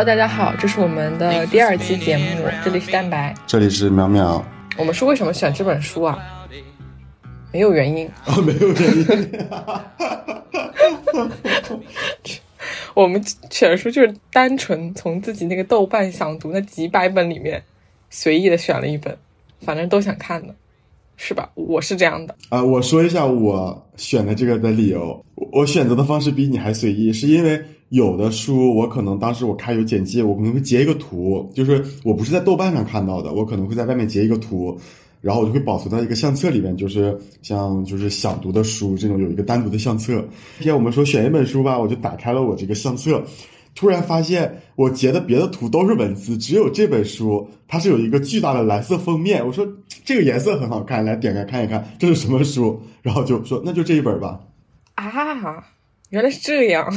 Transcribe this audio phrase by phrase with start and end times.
[0.00, 2.24] Hello，大家好，这是我们的第二期节目，
[2.64, 4.42] 这里是蛋白，这里是淼淼。
[4.78, 6.18] 我们是为什么选这本书啊？
[7.52, 9.06] 没有原因啊，没有原因。
[12.94, 17.62] 我们选书就是单纯从自己那个豆瓣想读那几百本里面
[18.08, 19.14] 随意的选了一本，
[19.60, 20.54] 反正都想看的，
[21.18, 21.50] 是吧？
[21.54, 22.64] 我是这样的啊。
[22.64, 27.62] 我说一下我选的这个的理由，我选择的方式比你还随意，是因为。
[27.90, 34.78] 有的书我可能当时我看有简介，我可能会截一个图，就是我不是在豆瓣上看到的，我可能会在外面截一个图，
[35.20, 40.24] 然后我就会保存在一个相册里面，就是像就是想读的书这种有一个单独的相册。
[40.58, 43.20] 今天我们说选一本书吧，我就打开了我这个相册，
[43.74, 49.44] 突然发现我截的别的图都是文字，只有这本书它是有一个巨大的蓝色封面。
[49.44, 49.66] 我说
[50.04, 54.38] 这个颜色很好看，来点开看一看这是什么书，然后就说那就这一本吧。
[54.94, 55.64] 啊。
[56.10, 56.92] 原来是这样，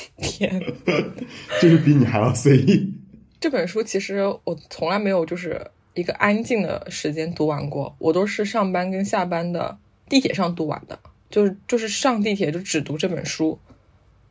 [0.22, 0.60] 天，
[1.60, 2.92] 就是比你还要随意。
[3.40, 10.98] 这本书其实我从来没有就是一个安静的时间读完过，我都是上班跟下班的地铁上读完的，
[11.30, 13.58] 就是就是上地铁就只读这本书，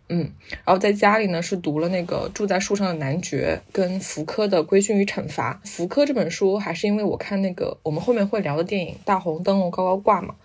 [0.09, 0.31] 嗯，
[0.65, 5.61] 然后在家里呢是读了那个住在树上的男爵跟福柯的规训与惩罚。
[5.63, 10.35] 福柯这本书还是因为我看那个我们后面会聊的电影《大红灯笼高高挂》嘛。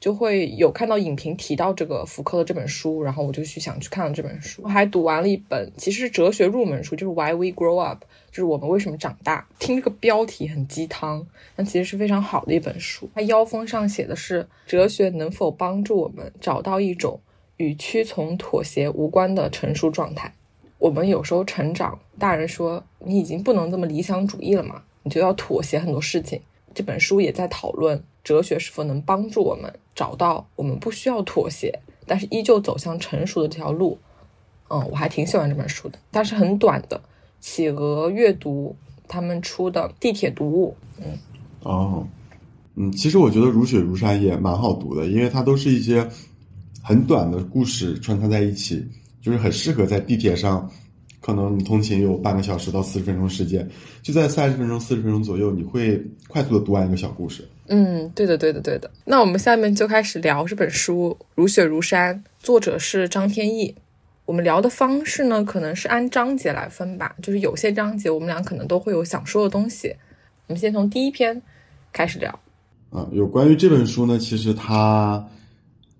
[0.00, 9.46] 就会有看到影评提到这个福柯的这本书，然后我就去想去看了这本书，我还读完了一本，其实是哲学入门书，就是 Why We Grow Up，就是我们为什么长大。
[9.58, 13.10] 听这个标题很鸡汤，但其实是非常好的一本书。
[13.14, 17.20] 它腰封上写的是哲学能否帮助我们找到一种
[17.58, 20.34] 与屈从妥协无关的成熟状态。
[20.78, 26.40] 我们有时候成长，大人说你已经不能这么理想主义了嘛，你就要妥协很多事情。
[26.72, 28.02] 这本书也在讨论。
[28.22, 33.98] 哲学是否能帮助我们找到我们不需要妥协，但是依旧走向成熟的这条路？
[34.70, 36.98] 嗯，我还挺喜欢这本书的，它是很短的。
[37.38, 38.74] 企鹅阅读
[39.06, 41.18] 他们出的地铁读物，嗯，
[41.64, 42.06] 哦，
[42.76, 46.08] 嗯，其实我觉得如雪如山也蛮好读的，因为它都是一些
[46.82, 48.82] 很短的故事穿插在一起，
[49.20, 50.70] 就是很适合在地铁上。
[51.20, 53.68] 可能你通勤有半个小时到四十分钟时间，
[54.02, 57.46] 就在三十分钟、四十分钟左右，你会快速的读完一个小故事。
[57.68, 58.90] 嗯，对的，对的，对的。
[59.04, 63.74] 那我们下面就开始聊这本书《如雪如山》，作者是张天翼。
[64.24, 69.94] 我们聊的方式呢，可能是按章节来分吧，就是有些章节我们俩可能都会有想说的东西。
[70.46, 71.40] 我们先从第一篇
[71.92, 72.30] 开始聊。
[72.90, 75.24] 啊，有关于这本书呢，其实它。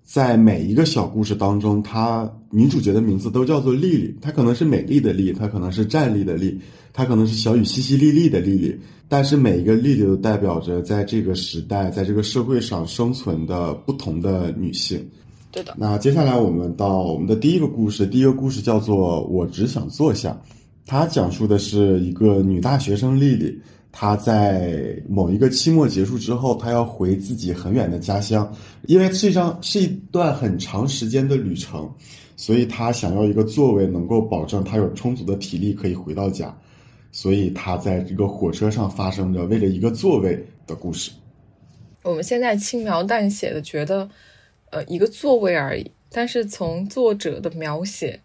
[0.03, 4.15] 在每一个小故事当中，她女主角的名字都叫做丽丽。
[4.21, 6.59] 她可能是美丽的丽，她可能是站立的立，
[6.93, 8.77] 她可能是小雨淅淅沥沥的丽丽。
[9.07, 15.05] 但是每一个丽丽都代表着在这个时代，在这个社会上生存的不同的女性。
[15.51, 15.75] 对的。
[15.77, 20.31] 那接下来我们到我们的第一个故事，第一个故事叫做《我只想坐下》，
[20.85, 23.59] 它讲述的是一个女大学生丽丽。
[23.91, 28.49] 她在某一个期末结束之后，她要回自己很远的家乡，
[28.87, 31.91] 因为实际上是一段很长时间的旅程，
[32.41, 36.51] 所以他想要一个座位能够保证他有充足的体力可以回到家，
[37.11, 41.11] 所以他在这个火车上发生着为了一个座位的故事。
[42.01, 44.09] 我们现在轻描淡写的觉得，
[44.71, 48.19] 呃，一个座位而已，但是从作者的描写，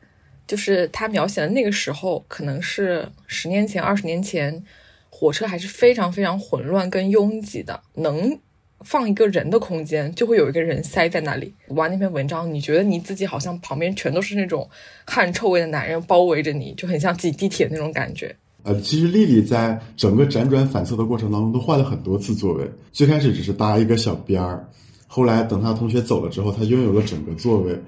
[0.47, 4.65] 就是他描写的那个时候，可能是十年前、二十年前。
[5.09, 8.39] 火车还是非常非常混乱跟拥挤的，能
[8.81, 11.53] 放一个人的空间，就会有一个人塞在那里。
[11.69, 14.69] 完那篇文章，你觉得你自己好像旁边全都是那种
[15.05, 18.35] 汗臭味的男人包围着你，就很像挤地铁那种感觉。
[18.63, 24.69] 呃，其实丽丽在整个辗转反侧的过程当中都换了很多次座位，最开始只是搭一个小边儿，
[25.07, 27.79] 后来等她同学走了之后，她拥有了整个座位。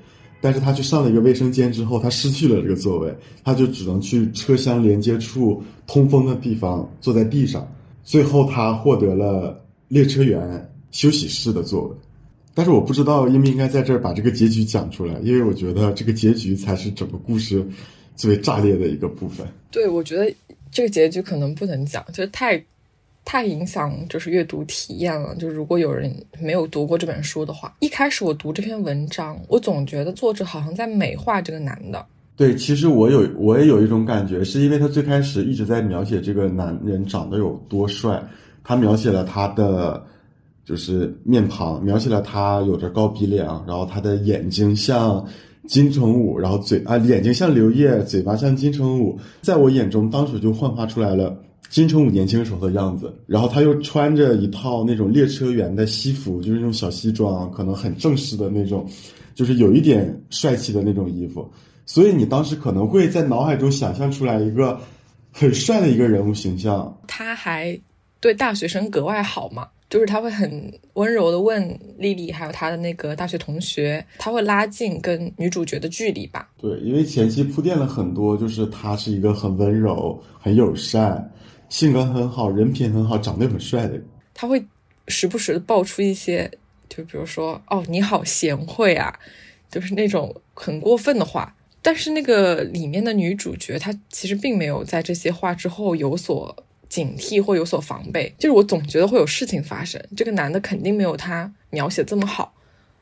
[0.41, 3.13] 但是他去上了一个卫生间之后，他失去了这个座位，
[3.43, 7.67] 他就只能去车厢连接处通风的地方坐在地上。
[8.05, 11.97] 最后他获得了列车员休息室的作文。
[12.55, 17.65] 但是我不知道应不应该在这儿把这个结局讲出来，因为我觉得这个结局才是整个故事
[18.17, 19.47] 最为炸裂的一个部分。
[19.71, 20.35] 对，我觉得
[20.71, 22.63] 这个结局可能不能讲，就是太。
[23.25, 25.35] 太影响就是阅读体验了。
[25.35, 32.07] 就如果有人没有读过这本书的话，一开始我读这篇文章，我总觉得作者好像在美化这个男的。
[32.37, 38.19] 对，其实我有我也有一种感觉，是因为他最开始一直在描写这个男人长得有多帅，
[38.65, 40.03] 他描写了他的
[40.69, 45.27] 就是面庞，描写了他有着高鼻梁，然后他的眼睛像
[45.67, 51.35] 金城武，然后嘴啊眼睛像刘烨，嘴巴像金城武，在我眼中当时就幻化出来了。
[51.71, 58.87] 金城武年轻时候的样子，然后他又穿着一套那种列车员的西服，就是那种小西装，可能很正式的那种，
[59.35, 61.51] 就是有一点帅气的那种衣服。
[61.87, 64.79] 所以你当时可能会在脑海中想象出来一个
[65.33, 66.95] 很帅的一个人物形象。
[67.07, 67.79] 他还
[68.21, 76.51] 对大学生格外好嘛，就是他会很温柔的问丽丽，还有他的那个大学同学，他会拉近跟女主角的距离吧。
[76.59, 81.33] 对，因为前期铺垫了很多，就是他是一个很温柔、很友善、
[81.71, 84.05] 性格很好、人品很好、长得又很帅的人。
[84.35, 84.63] 他会
[85.09, 86.51] 时不时的爆出一些，
[86.89, 89.19] 就比如说，哦，你好贤惠啊，
[89.71, 91.55] 就是那种很过分的话。
[91.81, 96.55] 但是那个里面的女主角，她其实并没有在这些话之后有所
[96.89, 98.33] 警惕或有所防备。
[98.39, 102.55] 就是我总觉得会有事情发生，这个男的肯定没有他描写这么好。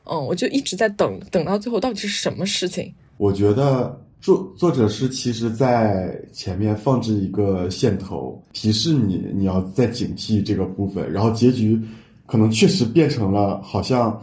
[0.09, 2.93] 嗯，我就一直在等，等到最后到底是什么事情？
[3.17, 11.81] 我觉得作作者是其实在前面放置一个线头，提示你你要再警惕这个部分，然后结局
[12.25, 14.21] 可能确实变成了好像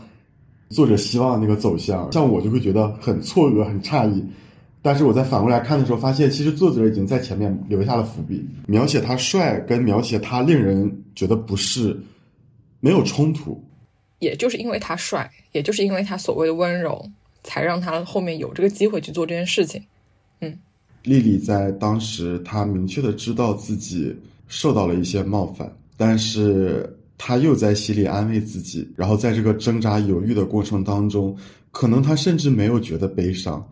[0.70, 2.10] 作者希望那个走向。
[2.12, 4.24] 像我就会觉得很错愕、很诧异。
[4.84, 11.98] 但是我在反过来看的时候，发现其实作者已经在前面留下了伏笔，描写他帅跟描写他令人觉得不适
[12.80, 13.58] 没有冲突，
[14.18, 17.02] 也就是因为他帅，也就是因为他所谓的温柔，
[17.42, 19.82] 才让他后面有这个机会去做这件事情。
[20.40, 20.54] 嗯，
[21.02, 24.14] 丽丽在当时她明确的知道自己
[24.48, 31.34] 受到了一些冒犯，但是她又在心里安慰自己，然后在这个挣扎犹豫的过程当中，
[31.70, 33.66] 可能她甚至没有觉得悲伤。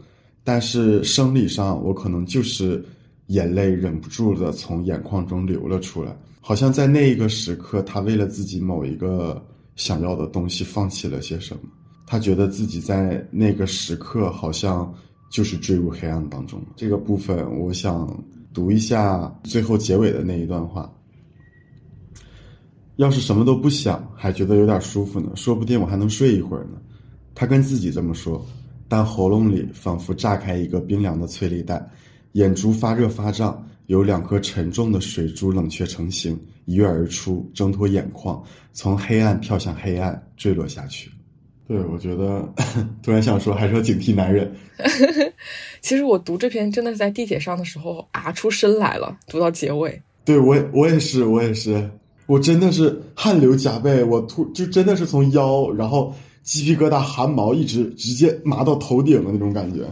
[0.45, 2.85] 但是生理上，我可能就是
[3.27, 9.41] 眼泪忍不住的从眼眶中流了出来，好像在那一个时刻，他为了自己某一个
[9.77, 11.63] 想要的东西放弃了些什么。
[12.07, 14.93] 他觉得自己在那个时刻好像
[15.31, 16.61] 就是坠入黑暗当中。
[16.77, 18.23] 这个部分，我想
[18.53, 20.93] 读一下最后结尾的那一段话。
[22.97, 26.79] 要是什么都不想，还觉得有点舒服呢，说不定我还能睡一会儿呢。
[27.35, 28.45] 他跟自己这么说。
[28.93, 31.91] 但喉咙里仿佛炸开一个冰凉的催泪弹，
[32.33, 38.45] 眼珠发热发胀，有两颗沉重的水珠冷却成型，一跃而出，挣脱眼眶，
[38.75, 41.11] 从黑暗跳向黑暗，坠落下去。
[41.67, 42.47] 对，我觉得
[43.03, 44.55] 突然想说，还是要警惕男人。
[45.81, 49.99] 其实我读这篇真的是在地铁上的时候啊出声来了，读到结尾。
[50.23, 51.91] 对我，我也是，我也是，
[52.27, 56.15] 我真的是汗流浃背，我突就真的是从腰，然后。
[56.43, 59.89] 鸡皮疙瘩、汗毛一直直接麻到头顶的那种感觉，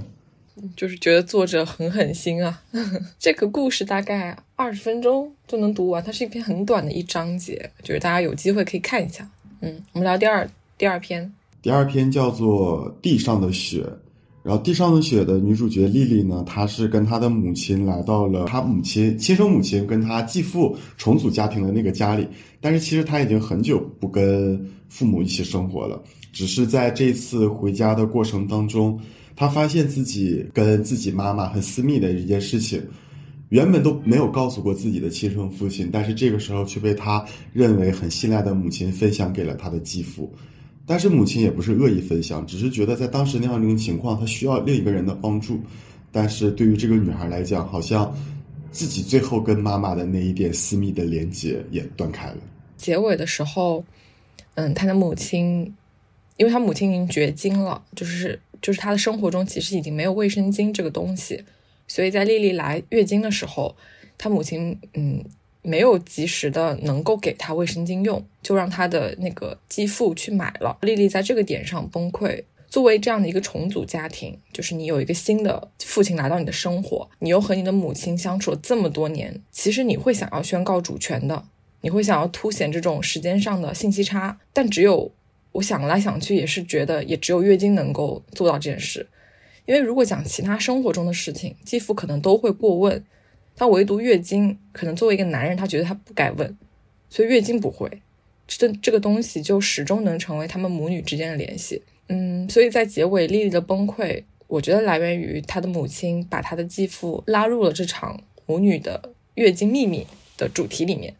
[0.77, 2.63] 就是觉得作者很狠心啊。
[3.19, 9.29] 这个故事大概二十分钟就能读完，它是一篇很短的一章节，就是大家有机会可以看一下。
[9.61, 11.33] 嗯，我们聊第二第二篇，
[11.63, 13.83] 第二篇叫做《地上的雪》。
[14.43, 22.27] 然后，《地上的雪》的女主角丽丽呢，她是跟她的母亲来到了她母亲亲生母亲跟她继父重组家庭的那个家里，
[22.59, 24.59] 但是其实她已经很久不跟
[24.89, 26.03] 父母一起生活了。
[26.33, 29.01] 只是在这次回家的过程当中，
[29.35, 32.83] 她发现自己跟自己妈妈很私密的一件事情，
[33.49, 40.33] 原本都没有告诉过自己的亲生父亲，但是这个时候却被他认为很信赖的母亲分享给了他的继父。
[40.87, 45.61] 但是母亲也不是恶意分享，只是觉得在当时那样一种情况，她需要另一个人的帮助。
[46.11, 48.13] 但是对于这个女孩来讲，好像
[48.73, 52.39] 自己最后跟妈妈的那一点私密的连接也断开了。
[52.77, 53.85] 结尾的时候，
[54.55, 55.73] 嗯，她的母亲，
[56.41, 61.45] 因为她母亲已经绝经了，就是就是她的生活中其实已经没有卫生巾这个东西，
[61.87, 63.77] 所以在丽丽来月经的时候，
[64.17, 65.23] 她母亲嗯。
[65.63, 70.79] 没有及时的能够给她卫生巾用，就让她的那个继父去买了。
[70.81, 72.43] 丽丽在这个点上崩溃。
[72.71, 81.45] 作为这样的一个重组家庭，就是你有一个新的父亲来到你的生活，你又和你的母亲相处了这么多年，其实你会想要宣告主权的，
[81.83, 84.41] 你会想要凸显这种时间上的信息差。
[84.55, 85.13] 但只有
[85.53, 89.07] 我想来想去，也是觉得也只有月经能够做到这件事。
[89.67, 93.05] 因为如果讲其他生活中的事情，继父可能都会过问。
[93.57, 96.57] 但唯独月经，可能作为一个男人，他觉得他不该问，
[97.11, 97.91] 所以月经不会，
[98.47, 101.83] 这这个东西就始终能成为他们母女之间的联系。
[102.09, 110.07] 嗯，所以在结尾，丽丽的崩溃，我觉得来源于她的母亲把她的继父拉入了这场母女的月经秘密
[110.39, 111.15] 的主题里面，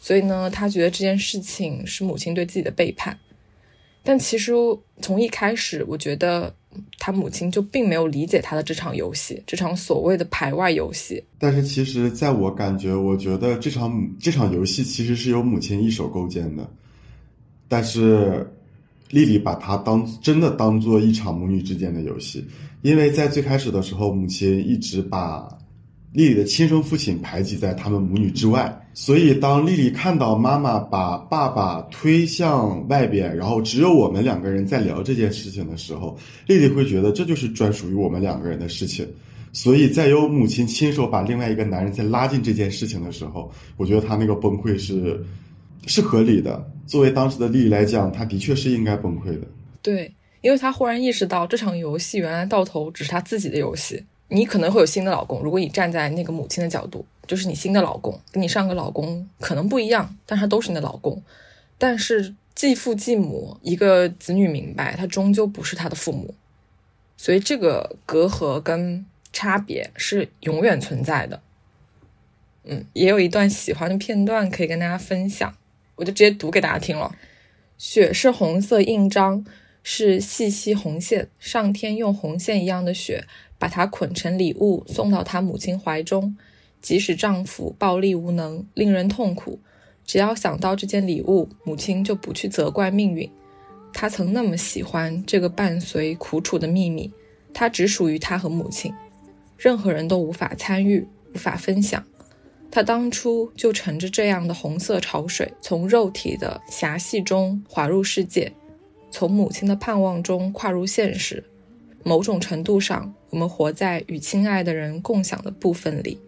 [0.00, 3.18] 所以呢，她觉得这件事情是母亲对自己的背叛。
[4.08, 4.54] 但其实
[5.02, 6.54] 从一开始，我觉得。
[6.96, 11.20] 他母亲就并没有理解他的这场游戏，这场所谓的排外游戏。
[11.36, 16.70] 但是其实，在我感觉，我觉得这场这场游戏其实是由母亲一手构建的。
[17.66, 18.48] 但是，
[19.10, 22.46] 丽丽把它当真的当做一场母女之间的游戏，
[22.82, 25.48] 因为在最开始的时候，母亲一直把
[26.12, 28.74] 丽丽的亲生父亲排挤在他们母女之外。
[28.94, 39.08] 所以，当丽丽看到妈妈把爸爸推向外边，然后只有我们两个人在聊这件事情的时候，丽丽会觉得这就是专属于我们两个人的事情。
[39.52, 45.24] 所以在有母亲亲手把另外一个男人再拉进这件事情的时候，我觉得她那个崩溃是
[45.86, 46.68] 是合理的。
[46.86, 49.46] 作为当时的丽丽来讲，她的确是应该崩溃的。
[49.80, 54.02] 对，因为她忽然意识到这场游戏原来到头只是她自己的游戏。
[54.28, 61.22] 你可能会有新的老公，如果你站在那个母亲的角度，就是你新的老公跟你上个老公可能不一样，但他都是你的老公。
[61.76, 66.34] 但是继父继母，一个子女明白，他终究不是他的父母，
[67.16, 69.04] 所以这个隔阂跟。
[69.30, 71.42] 差别是永远存在的，
[72.64, 75.54] 嗯，也有一段喜欢的片段可以跟大家分享，
[75.96, 77.14] 我就直接读给大家听了。
[77.76, 79.44] 雪是红色印章，
[79.82, 83.26] 是细细红线，上天用红线一样的雪，
[83.58, 86.36] 把它捆成礼物送到她母亲怀中。
[86.80, 89.58] 即使丈夫暴力无能，令人痛苦，
[90.04, 93.28] 只要想到这件礼物，母亲就不去责怪命运。
[93.92, 97.12] 她曾那么喜欢这个伴随苦楚的秘密，
[97.52, 98.94] 它只属于她和母亲。
[99.56, 102.04] 任何人都无法参与，无法分享。
[102.70, 108.52] 她当初就乘着这样的红色潮水，从肉体的狭隙中滑入世界，
[109.10, 111.42] 从母亲的盼望中跨入现实。
[112.04, 116.18] 某种程度上，我们活在与亲爱的人共享的部分里，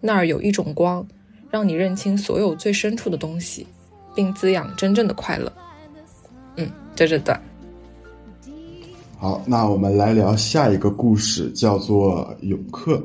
[0.00, 1.06] 那儿有一种光，
[1.50, 3.66] 让你认清所有最深处的东西，
[4.14, 5.52] 并滋养真正的快乐。
[6.56, 7.40] 嗯，就这段。
[9.16, 12.96] 好，那我们来聊下一个故事，叫做《永客》。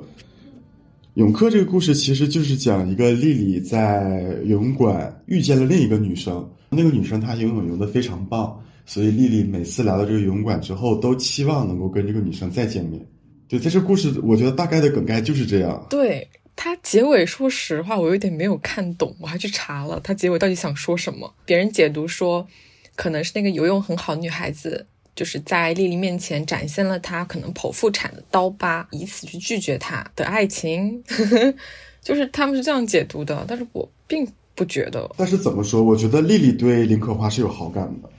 [1.13, 13.01] 永客这个故事其实就是讲一个丽丽在游泳馆遇见了另一个女生，那个女生她游泳游得非常棒，所以丽丽每次来到这个游泳馆之后，都期望能够跟这个女生再见面。
[13.50, 15.86] 对，在这故事，我觉得大概的梗概就是这样。
[15.89, 16.25] 对
[16.56, 21.34] 他结尾，说实话，我有点没有看懂，我还去查了他结尾到底想说什么。
[21.46, 22.48] 别人解读说，
[22.96, 24.86] 可能是那个游泳很好的女孩子。
[25.15, 31.03] 就是在丽丽面前展现了她可能剖腹产的刀疤，以此去拒绝她的爱情，
[32.01, 34.25] 就是他们是这样解读的，但是我并
[34.56, 35.10] 不觉得。
[35.18, 35.84] 但是怎么说？
[35.84, 38.10] 我觉得丽丽对林可花是有好感的。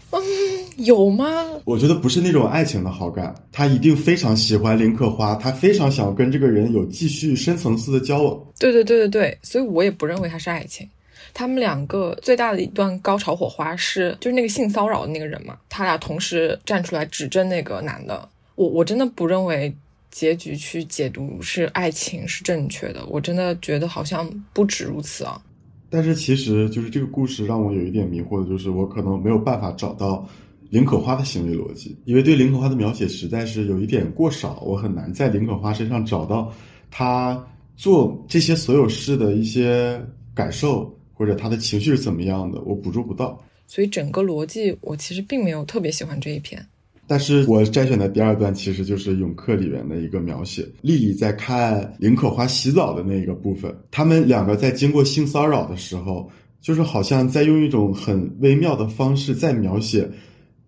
[0.80, 1.26] 嗯，有吗？
[1.64, 8.38] 我觉得不是那种爱情的好感，他一定非常喜欢林可花，他非常想跟这个人有继续深层次的交往。
[8.58, 10.88] 对对对对对，所以我也不认为他是爱情。
[11.32, 18.28] 他们两个最大的一段高潮火花是，就是那个性骚扰的那个人嘛，他俩同时站出来指证那个男的。
[18.56, 19.72] 我我真的不认为
[20.10, 25.40] 结局去解读是爱情是正确的，我真的觉得好像不止如此啊。
[25.88, 30.28] 但是其实就是这个故事让我有一点迷惑的，就是我可能没有办法找到
[30.70, 36.50] 林可花的行为逻辑，因为对林可花的描写实在是有一点过少，我很难在林可花身上找到
[36.90, 37.46] 他
[37.76, 40.00] 做这些所有事的一些
[40.34, 40.96] 感受。
[41.12, 43.38] 或者他的情绪是怎么样的，我捕捉不到。
[43.66, 46.66] 所以整个逻辑，我其实并没有特别喜欢这一篇。
[47.06, 56.26] 但是我摘选的第二段其实就是《永客》里面的一个描写，丽丽在看林可花洗澡的那个部分，他们两个在经过性骚扰的时候，
[56.62, 60.08] 就是好像在用一种很微妙的方式在描写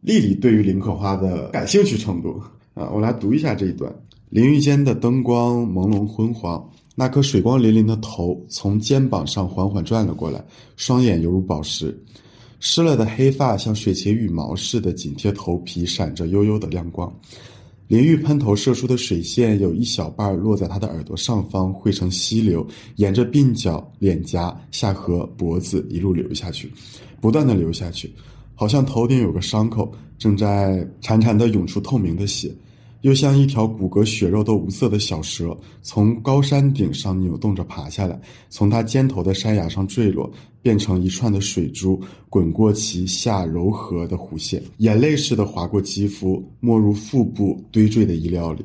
[0.02, 2.42] 丽丽对于林可花的感兴趣程度
[2.74, 2.90] 啊。
[2.90, 3.90] 我来读一下这一段：
[4.30, 6.68] 淋浴间的灯光朦胧昏黄。
[6.94, 10.44] 那颗水光粼粼的头从肩膀上缓缓转了过来，
[10.76, 11.96] 双眼犹如宝石，
[12.58, 17.10] 湿了的黑发像雪茄羽毛似的紧贴头皮，闪着幽幽的亮光。
[17.86, 22.66] 淋浴喷头射出的水线有一小半落在他的耳朵上方，汇成溪流，
[22.96, 26.70] 沿着鬓角、脸颊、下颌、脖子一路流下去，
[27.20, 28.12] 不断的流下去，
[28.62, 32.48] 好像头顶有个伤口，正在潺潺的涌出透明的血。
[33.00, 38.16] 又像一条骨骼血肉都无色的小蛇，从高山顶上扭动着爬下来，
[38.50, 40.30] 从他肩头的山崖上坠落，
[40.62, 42.00] 变成一串的水珠，
[42.30, 48.64] 滚过其下柔和的弧线，眼泪似的划过肌肤，没入腹部堆坠的衣料里。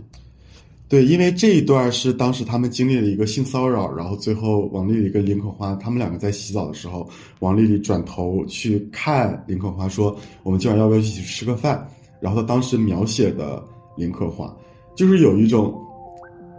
[0.89, 7.07] 对，因为这一段是当时他们经历了一个性骚扰，然后最后王丽丽跟林可花他们两个在洗澡的时候，
[7.39, 11.87] 王丽丽转头去看林可花说：“我们今晚要不要一起吃个饭？”
[12.19, 13.63] 然后他当时描写的。
[13.99, 14.55] 林可花，
[14.95, 15.75] 就是有一种，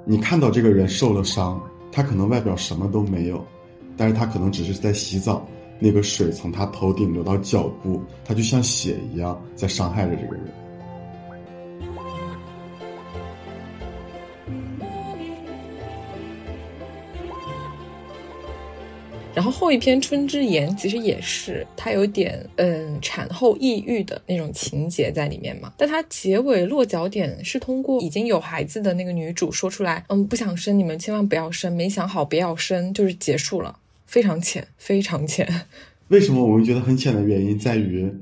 [0.04, 3.46] 你看到这个人受了伤，他可能外表什么都没有，
[3.96, 5.46] 但是他可能只是在洗澡，
[5.78, 10.52] 那个水从他头顶流到脚部，他就像血一样在伤害着这个人。
[19.38, 25.72] 然后后一篇《春之言》其实也是，它有点嗯产后抑郁的那种情节在里面嘛。
[25.76, 35.48] 但它结尾落脚点是通过已经有孩子的那个女主说出来，嗯，不想生，你们千万不要生，没想好不要生，就是结束了，非常浅，非常浅。
[36.08, 38.12] 为什么我们觉得很浅的原因在于，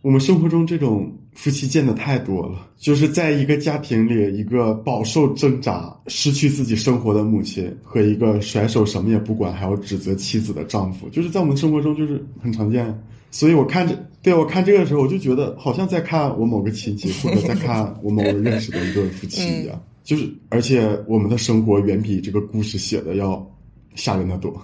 [0.00, 13.02] 我们生活中这种夫妻见的太多了，就是在一个家庭里，一个饱受挣扎、失去自己生活的母亲和一个甩手什么也不管还要指责妻子的丈夫，就是在我们生活中就是很常见。
[13.30, 19.82] 所以我看这，对我看这个时候，我就觉得好像在看我某个亲戚，或者在看我某个认识的一对夫妻一样。
[20.04, 23.50] 就是而且我们的生活远比这个故事写的要
[23.94, 24.54] 吓人的多。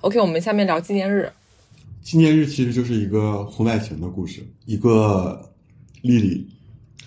[0.00, 1.30] OK，我们下面聊纪念日。
[2.08, 5.38] 纪念日其实就是一个婚外情的故事，一个
[6.00, 6.48] 丽丽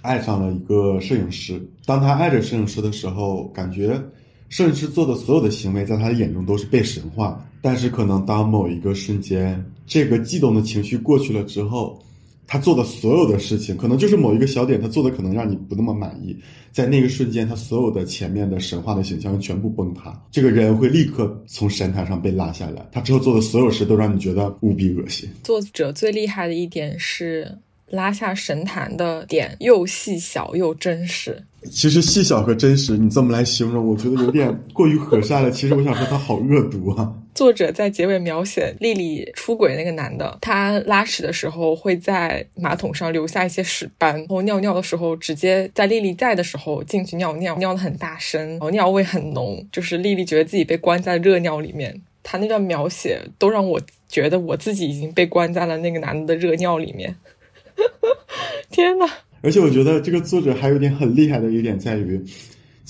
[0.04, 1.60] 爱上了一个摄影师。
[1.88, 4.00] 当她爱着摄影师的时候，感觉
[4.50, 7.44] 摄影师做的所有的行为在她的眼中都是被神化。
[7.64, 12.00] 但是可能当某一个瞬间，这个悸动的情绪过去了之后，
[12.52, 16.36] 他做的所有的事情，可能就是某一个小点，他做的可能让你不那么满意。
[16.74, 22.86] 在那个瞬间，他所有的前面的神话的形象全部崩塌，这个人会立刻从神坛上被拉下来。
[22.92, 25.30] 他之后做的所有事都让你觉得无比恶心。
[25.46, 31.42] 作者最厉害的一点是拉下神坛的点又细小又真实。
[31.72, 35.50] 其实细小和真实，你这么来形容，我觉得有点过于和善了。
[35.50, 37.14] 其实我想说，他好恶毒啊。
[37.42, 52.00] 作者在结尾描写丽丽出轨那个男的，他拉屎的时候会在马桶上留下一些屎斑，然后尿尿的时候直接在丽丽在的时候进去尿尿，尿的很大声，然后尿味很浓，就是丽丽觉得自己被关在热尿里面。
[52.22, 57.16] 他那段描写都让我觉得我自己已经被关在了那个男的的热尿里面。
[58.70, 59.10] 天呐！
[59.42, 62.24] 而且我觉得这个作者还有点很厉害的一点在于，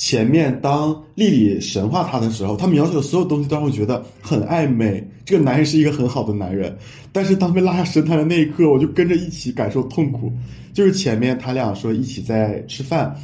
[0.03, 5.07] 前面当丽丽神化他的时候，他描写的所有东西都让我觉得很暧昧。
[5.23, 6.75] 这个男人是一个很好的男人，
[7.11, 10.33] 但是当被拉下神坛的那一刻，我就跟着一起感受痛苦。
[10.73, 13.15] 就是前面他俩说一起在吃饭。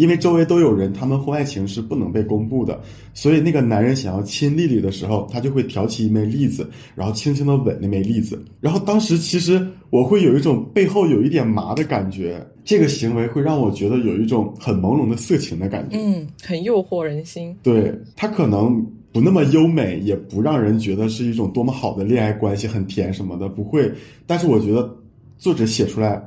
[0.00, 2.80] 因为周围都有人，他们婚外情是不能被公布的，
[3.12, 8.42] 所以那个男人想要亲丽丽的时候，他就会挑起一枚栗子，然后轻轻的吻那枚栗子。
[8.62, 17.54] 然后当时其实我会有一种背后有一点麻的感觉，这个行为会让我觉得有一种很朦胧的色情的感觉，嗯，很诱惑人心。
[17.62, 18.82] 对他可能
[19.12, 23.92] 不那么优美，也不让人觉得是一种多么好的恋爱关系，很甜什么的，不会。
[24.26, 24.96] 但是我觉得
[25.36, 26.26] 作者写出来，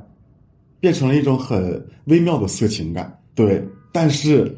[0.78, 3.12] 变成了一种很微妙的色情感。
[3.34, 4.54] 对，但是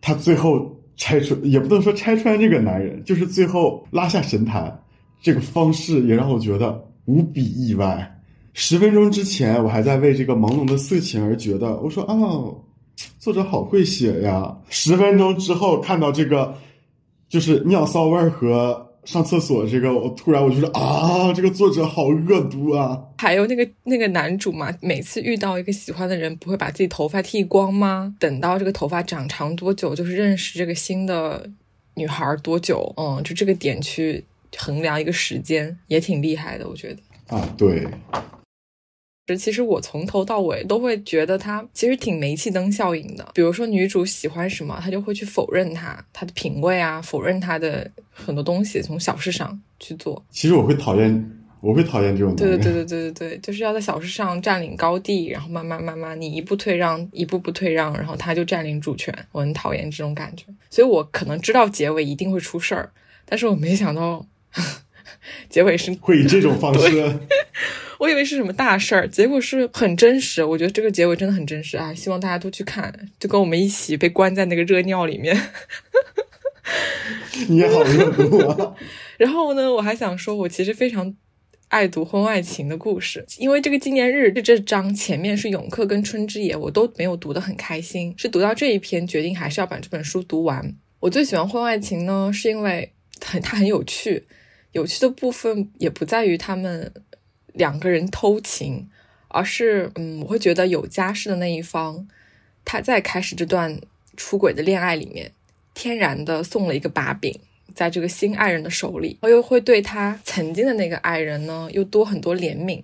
[0.00, 4.82] 他最后拆穿，也不能说拆穿这个男人，就是最后拉下神坛
[5.20, 8.20] 这个方式，也让我觉得无比意外。
[8.54, 12.16] 十分钟之前，我还在为这个朦胧的色情而觉得，我说啊，
[13.18, 14.56] 作者好会写呀。
[14.68, 16.54] 十分钟之后看到这个，
[17.28, 18.84] 就是尿骚味儿和。
[19.06, 23.00] 上厕所这个，我突然我就是啊，这个作者好恶毒啊！
[23.18, 28.14] 还有那个那个男主嘛，每次遇到一个喜欢的人，不会把自己头发剃光吗？
[28.18, 31.48] 等到这个头发长长多久，就是认识这个新的
[31.94, 32.92] 女孩多久？
[32.96, 34.24] 嗯，就这个点去
[34.56, 36.98] 衡量一个时间，也挺厉害的，我觉得。
[37.28, 37.86] 啊，对。
[39.36, 43.28] 其实我从头到尾都会觉得他其实挺煤气灯效应的。
[43.34, 47.90] 比如说女主喜欢什么，他就会去否认她她的品味啊，否认她的
[48.24, 50.24] 很多东西，从小事上去做。
[50.30, 52.34] 其实我会讨厌，我会讨厌这种。
[52.34, 59.14] 对对对对对对对，就是要在小事上占领高地，然后慢慢慢慢，你一步退让，一步步退让，然后他就占领主权。
[59.32, 62.90] 我很讨厌这种感觉，所以我可能知道结尾一定会出事儿，
[63.26, 64.26] 但是我没想到
[65.50, 67.18] 结尾是会以这种方式。
[67.98, 70.44] 我以为是什么大事儿，结果是很真实。
[70.44, 71.94] 我觉得这个结尾真的很真实啊！
[71.94, 75.34] 希望大家都去看，就跟我们一起被关在那个热尿里面。
[77.48, 78.74] 你也好热毒啊！
[79.18, 81.14] 然后呢，我还想说，我其实非常
[81.68, 90.74] 爱读婚外情的故事，因为这个纪念日这这章前面是永克跟春之野，我都没有读得很开心，是读到这一篇决定还是要把这本书读完。
[91.00, 92.92] 我最喜欢婚外情呢，是因为
[93.24, 94.24] 很它很有趣，
[94.72, 96.92] 有趣的部分也不在于他们。
[97.56, 98.86] 两个人偷情，
[99.28, 102.06] 而是嗯，我会觉得有家室的那一方，
[102.66, 103.80] 他在开始这段
[104.14, 105.32] 出轨的恋爱里面，
[105.76, 107.38] 天然的送了一个把柄
[107.74, 112.82] 在这个新爱人的手里，又会对他曾经的那个爱人呢，又多很多怜悯。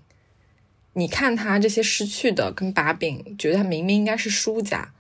[0.93, 4.93] 你看他这些失去的跟把柄，觉得他明明应该是输家，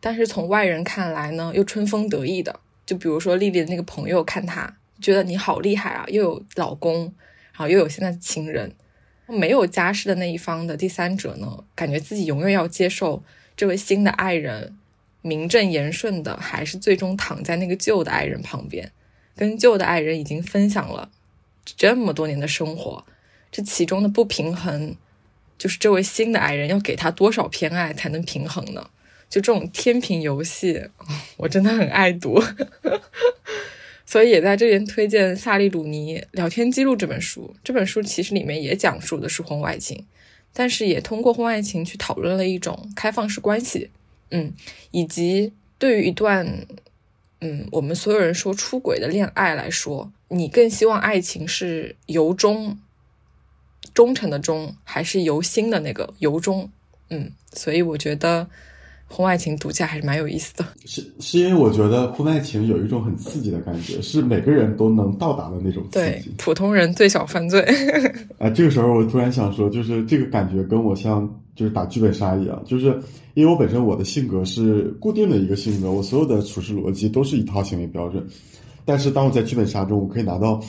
[0.00, 2.58] 但是从外人看来呢，又春风得意的。
[2.84, 7.02] 就比如说丽丽的那个朋友看他，觉得你好厉害啊，又有老公，
[7.52, 8.74] 然后又有现在的情人。
[9.28, 13.22] 没有家室的那一方的第三者呢，感觉自己永远要接受
[13.56, 14.76] 这位新的爱人
[15.26, 18.92] 名正言顺的，还是最终躺在那个旧的爱人旁边，
[19.34, 21.10] 跟旧的爱人已经分享了
[21.64, 23.04] 这么多年的生活，
[23.50, 24.94] 这其中的不平衡，
[25.58, 28.90] 就是这位新的爱人要给他多少偏爱才能平衡呢？
[29.28, 30.88] 就这种天平游戏，
[31.36, 32.40] 我真的很爱读，
[34.06, 37.52] 所以也在这边推荐萨利鲁尼《聊天记录》这本书。
[37.64, 40.06] 这本书其实里面也讲述的是婚外情，
[40.52, 43.90] 但是也通过婚外情去讨论了一种开放式关系，
[44.30, 44.52] 嗯，
[44.90, 46.66] 以及对于一段，
[47.40, 52.78] 嗯，我们所有人说出轨的恋爱来说，你更希望爱情是由衷、
[53.94, 56.70] 忠诚的忠，还是由心的那个由衷？
[57.10, 58.48] 嗯，所以我觉得。
[59.08, 66.30] 婚外情独家还是蛮有意思的，是是因为我觉得婚外情有一种很刺激的感觉，是每个人都能到达的那种刺激。
[66.36, 67.60] 普通人最小犯罪。
[68.38, 72.86] 啊， 这个时候我突然想说，就是这个感觉跟我像就是打剧本杀一样，就是
[73.34, 78.26] 因为我本身我的性格是固定的一个性格，我所有的处事逻辑都是一套行为标准。
[78.84, 80.60] 但是当我在剧本杀中，我可以拿到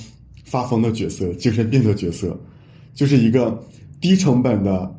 [0.46, 2.40] 发疯的角色、精神病的角色，
[2.94, 3.62] 就是一个
[4.00, 4.96] 低成本的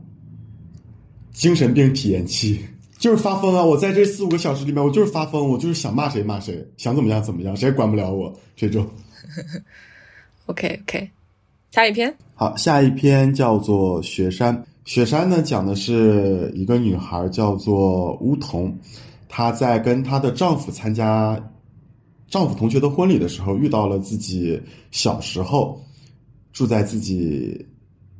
[1.33, 2.59] 精神病体验器。
[2.99, 3.65] 就是发疯啊！
[3.65, 8.85] 我在这四五个小时里面，我就是发疯，我就是想骂谁骂谁，想怎么样怎么样，谁也管不了我这种。
[10.47, 11.09] OK OK，
[11.71, 12.13] 下一篇。
[12.35, 14.57] 好，下一篇叫做《雪山》。
[14.85, 18.77] 雪山呢，讲的是一个女孩叫做乌桐，
[19.29, 21.41] 她在跟她的丈夫参加
[22.29, 25.81] 丈夫同学的婚礼的时候，遇到了自己小时候
[26.53, 27.65] 住在自己。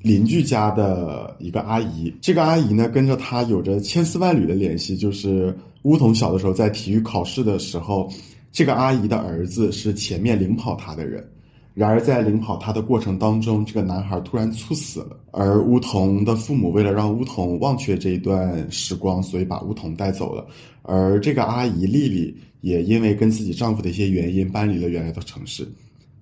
[0.01, 4.97] 邻居家的一个阿姨，这个阿姨呢跟着她有着千丝万缕的联系。
[4.97, 8.09] 就是乌童小的时候在体育考试的时候，
[8.53, 11.27] 这个阿姨的儿子是前面领跑他的人。
[11.75, 15.17] 然而在领跑他的过程当中，这个男孩突然猝死了。
[15.31, 20.45] 而乌童的父母为了让乌童忘却这一段时光，所以把乌童带走了。
[20.83, 25.69] 而这个阿姨丽丽也因为跟自己丈夫的一些原因搬离了原来的城市。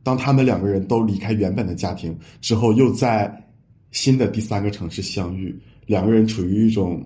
[0.02, 3.34] 当他们两个人都离开原本的家庭之后，又在
[3.92, 5.54] 新的第三个城市相遇，
[5.86, 7.02] 两个人处于一种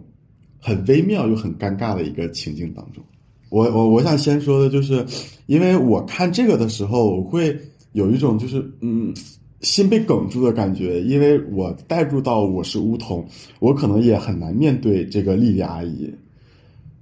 [0.59, 3.03] 很微妙又很尴尬的一个情境当中。
[3.49, 5.05] 我我我想先说的就是，
[5.47, 7.57] 因为我看这个的时候，我会
[7.93, 9.13] 有一种就是嗯
[9.61, 13.27] 心被哽住的感觉，因为我带入到我是乌童，
[13.59, 16.13] 我可能也很难面对这个丽丽阿姨，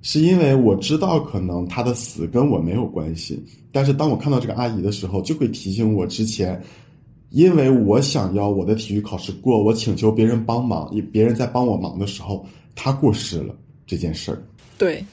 [0.03, 6.61] 是因为我知道可能她的死跟我没有关系，但是当我看到这个阿姨的时候，就会提醒我之前。
[7.31, 13.55] 因为我想要我的体育考试过，我请求别人帮忙，别人在帮我忙的时候，他过失了
[13.87, 14.43] 这件事儿。
[14.79, 15.05] 对，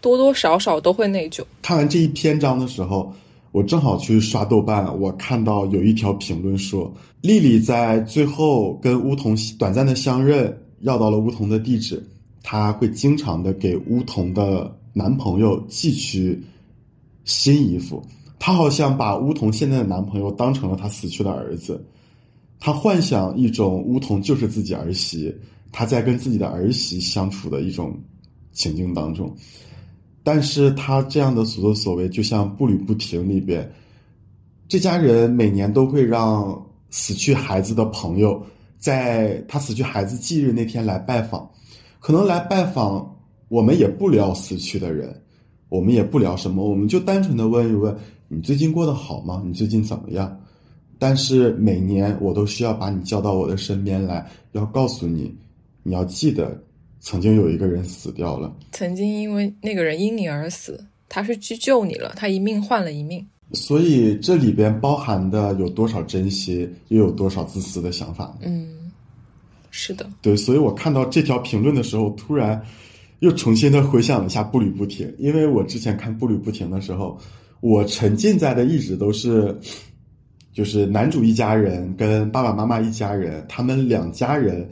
[0.00, 1.44] 多多少少都会内疚。
[1.62, 3.12] 看完这一篇章的时候，
[3.52, 12.02] 我正好去刷豆瓣，我看到有一条评论说，丽丽在最后跟乌桐短暂的相认，要到了乌桐的地址，
[12.42, 16.42] 她会经常的给乌桐的男朋友寄去
[17.24, 18.02] 新衣服。
[18.40, 21.86] 她好像把乌桐现在的男朋友当成了她死去的儿子，
[22.58, 25.32] 她幻想一种乌桐就是自己儿媳，
[25.70, 27.94] 她在跟自己的儿媳相处的一种
[28.52, 29.32] 情境当中，
[30.24, 33.70] 但是她这样的所作所为，就像《步履不停》里边，
[34.66, 38.42] 这家人每年都会让死去孩子的朋友，
[38.78, 41.46] 在他死去孩子忌日那天来拜访，
[41.98, 43.14] 可能来拜访，
[43.48, 45.14] 我们也不聊死去的人，
[45.68, 47.94] 我们也不聊什么，我们就单纯的问一问。
[48.32, 49.42] 你最近过得好吗？
[49.44, 50.40] 你最近怎么样？
[51.00, 55.34] 但是每年我都需要把你叫到我的身边来，要告诉你，
[55.82, 56.56] 你要记得，
[57.00, 58.54] 曾经有一个人死掉了。
[58.70, 63.26] 曾经因为那个人因你而死，他是去救你了，他一命换了一命。
[63.52, 68.38] 所以这里边包含的有多少珍惜，又有多少自私的想法？
[68.42, 68.92] 嗯，
[69.72, 70.08] 是的。
[70.22, 72.64] 对，所以我看到这条评论的时候，突然
[73.18, 77.18] 又重新的回想了一下《步履不停》，因为我之前看《步履不停》的时候。
[77.60, 79.54] 我沉浸在的一直都是，
[80.50, 84.66] 就是男主一家人跟爸爸妈妈一家人，他们两家人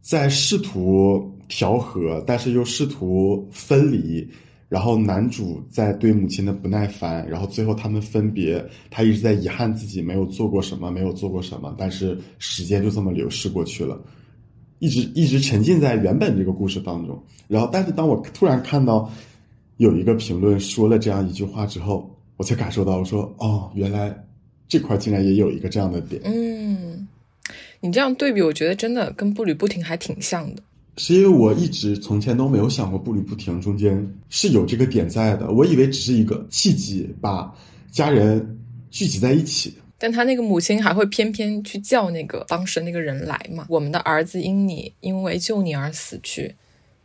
[0.00, 4.26] 在试图调和，但是又试图分离。
[4.68, 11.74] 然后男主在对母亲的不耐烦，然后最后他们分别，他一直在遗憾自己没有做过什么，没有做过什么。
[11.76, 14.00] 但是时间就这么流逝过去了，
[14.78, 17.22] 一直一直沉浸在原本这个故事当中。
[17.48, 19.10] 然后，但是当我突然看到。
[19.76, 24.16] 有一个评论说了这样一句话之后，我才感受到，我说哦，原来
[24.68, 26.22] 这块竟然也有一个这样的点。
[26.24, 27.06] 嗯，
[27.80, 30.62] 你这样对比，我觉得真的跟步履不停还挺像的。
[30.96, 37.52] 是因为我一直从前都没有想过步履不停中间是有这个点在的，我以为只是一个契机，把
[37.90, 38.58] 家人
[38.90, 39.74] 聚集在一起。
[39.98, 43.66] 但他那个母亲还会偏偏去叫那个当时那个人来嘛？
[43.68, 46.54] 我们的儿子因你因为救你而死去，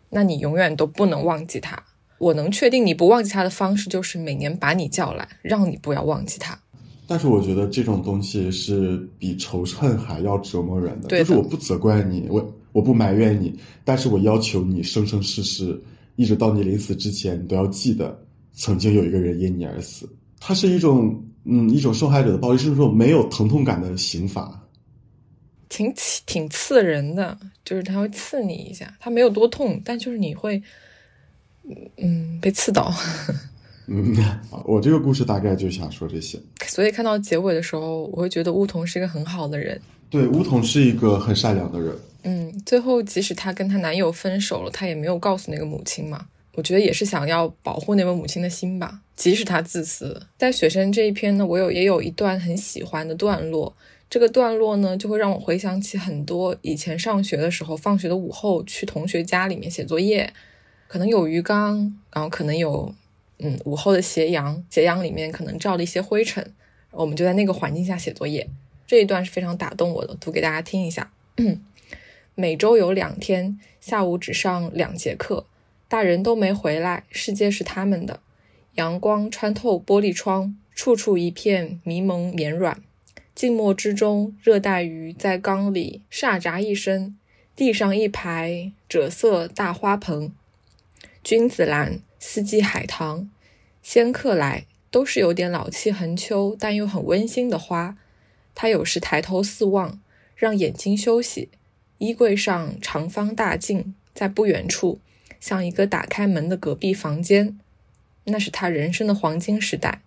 [0.10, 1.82] 那你永远都不能忘记他。
[2.19, 6.58] 我能确定你不忘记他的方式，就是每年把你叫来，让你不要忘记他。
[7.08, 11.08] 但是我觉得这种东西是比仇恨还要折磨人的。
[11.10, 15.82] 就是我不责怪你，我我不埋怨你，但是我要求你生生世世，
[16.17, 18.15] 一直到你临死之前，你都要记得，
[18.53, 20.08] 曾经有一个人因你而死。
[20.39, 24.63] 它是一种嗯一种受害者的暴力，是一种没有疼痛感的刑罚。
[25.67, 25.91] 挺
[26.25, 30.62] 挺刺人的，就是他会刺你一下，他没有多痛，但就是你会，
[31.97, 32.93] 嗯，被刺到。
[33.88, 34.15] 嗯，
[34.65, 36.39] 我这个故事大概就想说这些。
[36.67, 39.79] 所以看到结尾的时候，我会觉得梧桐是一个很好的人。
[40.10, 41.95] 对，梧桐是一个很善良的人。
[42.23, 46.25] 嗯，最后即使她跟她男友分手了，她也没有告诉那个母亲嘛。
[46.55, 50.21] 我觉得也是想要保护那位母亲的心吧，即使她自私。
[50.38, 53.73] 在雪山这一篇呢，我有也有一段很喜欢的段落。
[54.10, 60.34] 这个段落呢，就会让我回想起很多以前上学的时候，放学的午后去同学家里面写作业，
[60.89, 62.91] 可能有鱼缸，然后可能有
[63.38, 66.43] 嗯午后的斜阳，斜阳里面可能照了一些灰尘，
[66.89, 68.49] 我们就在那个环境下写作业。
[68.88, 71.12] 这一段是非常打动我的，读给大家听一下。
[72.34, 75.45] 每周有两天下午只上两节课，
[75.88, 78.19] 大人都没回来，世界是他们的。
[78.73, 82.82] 阳光穿透玻璃窗，处处一片迷蒙绵软。
[83.36, 87.15] 静默之中，热带鱼在缸里沙喳一声，
[87.56, 90.34] 地上一排赭色大花盆，
[91.30, 93.30] 君子兰、四季海棠、
[93.84, 97.96] 仙客来，都是有点老气横秋，但又很温馨的花。
[98.56, 100.02] 他有时抬头四望，
[100.36, 101.50] 让眼睛休息。
[102.00, 105.00] 衣柜上长方大镜，在不远处，
[105.39, 107.60] 像一个打开门的隔壁房间。
[108.24, 110.02] 那是他人生的黄金时代，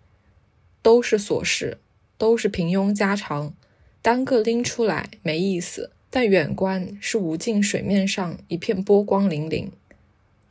[0.82, 1.78] 都是琐事。
[2.18, 3.54] 都是平庸家常，
[4.02, 9.68] 单个拎出来没意思，但远观是无尽水面上一片波光粼粼。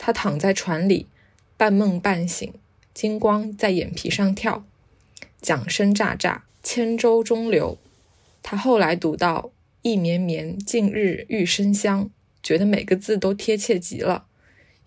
[0.03, 1.05] 他躺在船里，
[1.57, 2.51] 半梦半醒，
[2.91, 4.65] 金光在眼皮上跳，
[5.43, 7.77] 桨声乍乍，千舟中流。
[8.41, 9.51] 他后来读到
[9.83, 12.09] “意绵绵，近日玉生香”，
[12.41, 14.25] 觉得每个字都贴切极了。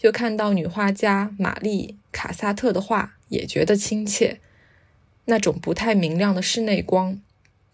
[0.00, 4.40] 又看到女画家玛丽·卡萨特的画，也觉得亲切。
[5.26, 7.22] 那种不太明亮的室内光，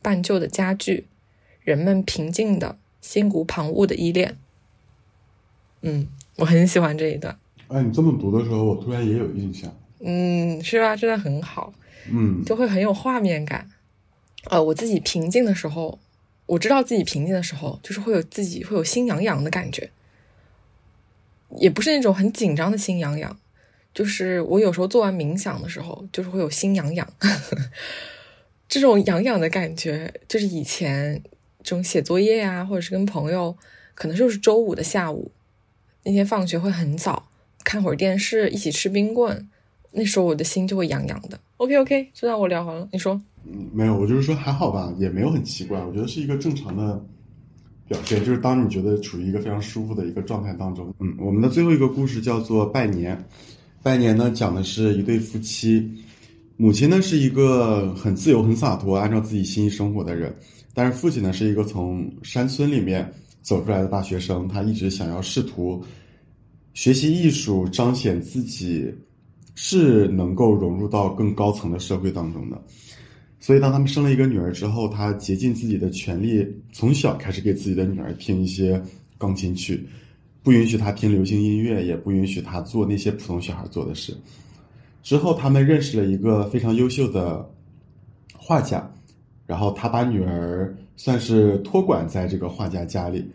[0.03, 1.07] 半旧的家具，
[1.62, 4.37] 人们平静的、心无旁骛的依恋。
[5.81, 6.07] 嗯，
[6.40, 7.38] 我很喜欢这一段。
[7.68, 9.70] 哎，你这么读的时候，我突然也有印象。
[10.00, 10.96] 嗯，是吧？
[10.96, 11.72] 真的很好。
[12.11, 13.70] 嗯，就会很有画面感。
[14.46, 15.98] 呃，我自己平静的时候，
[16.46, 19.90] 我知道自己平静的时候，就是会有自己会有心痒痒的感觉，
[21.59, 23.38] 也不是那种很紧张的心痒痒。
[23.92, 27.07] 就是我有时候做完冥想的时候，就是会有心痒痒，
[28.66, 31.22] 这种痒痒的感觉，就是以前
[31.62, 33.55] 这种写作业啊，或者是跟朋友，
[33.94, 35.31] 可能就是周五的下午，
[36.04, 37.22] 那天放学会很早，
[37.64, 39.48] 看会儿电视，一起吃冰棍，
[39.90, 41.38] 那时候我的心就会痒痒的。
[41.58, 43.20] OK OK，就让我聊完了，你说？
[43.44, 47.02] 嗯，没有，我就是说还好吧，也没有很奇怪，我觉得是一个正常的
[47.88, 50.94] 表现，就是当你觉得处于一个非常舒服的一个状态当中。
[51.00, 53.22] 嗯，我们的最后一个故事叫做拜年。
[53.82, 55.90] 拜年呢，讲的是一对夫妻，
[56.58, 60.34] 母亲呢是一个很自由、很洒脱、按照自己心意生活的人，
[60.74, 63.10] 但是父亲呢是一个从山村里面
[63.42, 65.83] 走出来的大学生，他一直想要试图
[66.74, 68.92] 学习艺术，彰显自己
[69.55, 72.62] 是能够融入到更高层的社会当中的。
[73.38, 78.81] 所以，当他们生了一个女儿之后，他竭尽自己的全力，从小开始给自己的女儿听一些
[79.16, 79.87] 钢琴曲。
[80.42, 84.16] 不允许她听流行音乐，也不允许她做那些普通小孩做的事。
[85.03, 87.46] 之后，他们认识了一个非常优秀的
[88.35, 88.90] 画家，
[89.46, 93.26] 然后他把女儿算是托管在这个画家家里。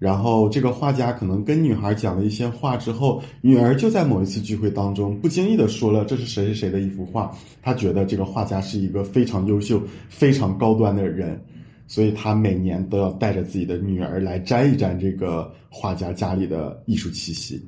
[0.00, 7.30] 然后，这个画家可能跟女孩讲了一些话之后，女儿就在某一次聚会当中不经意的说了：“这是谁谁谁的一幅画。”
[7.62, 11.40] 他觉得这个画家是一个非常优秀、非常高端的人。
[11.86, 17.62] 所以他每年都要带着自己的女儿来沾一沾这个画家家里的艺术气息，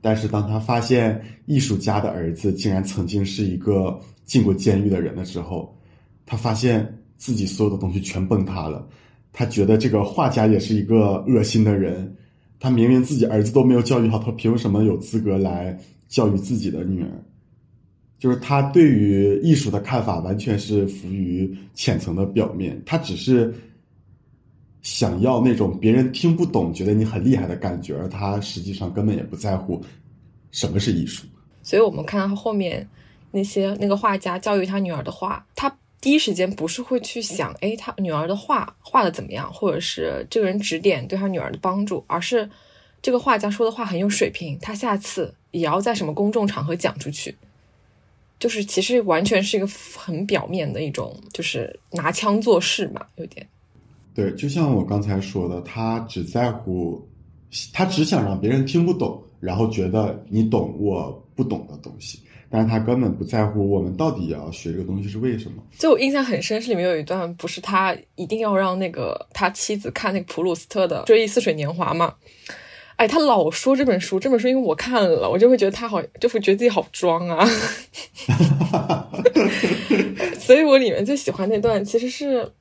[0.00, 5.74] 但是当他发现艺术家的儿子竟然曾经是一个进过监狱的人的时候，
[6.26, 6.86] 他发现
[7.22, 8.84] 自己所有的东西全崩塌了。
[9.32, 12.12] 他觉得这个画家也是一个恶心的人，
[12.58, 17.08] 他明明自己儿子都没有教育好，他凭什么有资格来教育自己的女儿？
[18.18, 23.54] 就是他对于艺术的看法完全是浮于浅层的表面，他只是
[24.80, 29.80] 想要那种别人听不懂、觉得你很厉害的感觉，而他实际上根本也不在乎
[30.50, 31.24] 什么是艺术。
[31.62, 32.84] 所以我们看到后面
[33.30, 42.50] 那些那个画家教育他女儿的话，他第一时间不是会去想，哎，他女儿的画画的怎么样，或者是这个人指点对他女儿的帮助，而是
[43.00, 47.34] 这个画家说的话很有水平，他下次也要在什么公众场合讲出去。
[48.40, 53.46] 就是其实完全是一个很表面的一种，就是拿腔作势嘛，有点。
[54.12, 57.00] 对，就像我刚才说的，他只在乎，
[57.72, 62.18] 他只想让别人听不懂，然后觉得你懂我不懂的东西，
[62.52, 65.62] 但是他根本不在乎我们到底要学这个东西是为什么。
[65.78, 72.14] 就我印象很深，是里面有一段，不是他一定要让那个他妻子看那个普鲁斯特的《追忆似水年华》嘛？
[72.96, 77.48] 哎，他老说这本书，这本书因为我看了，我就会觉得他好，就会觉得自己好装啊。
[80.38, 82.52] 所以我里面最喜欢那段，其实是。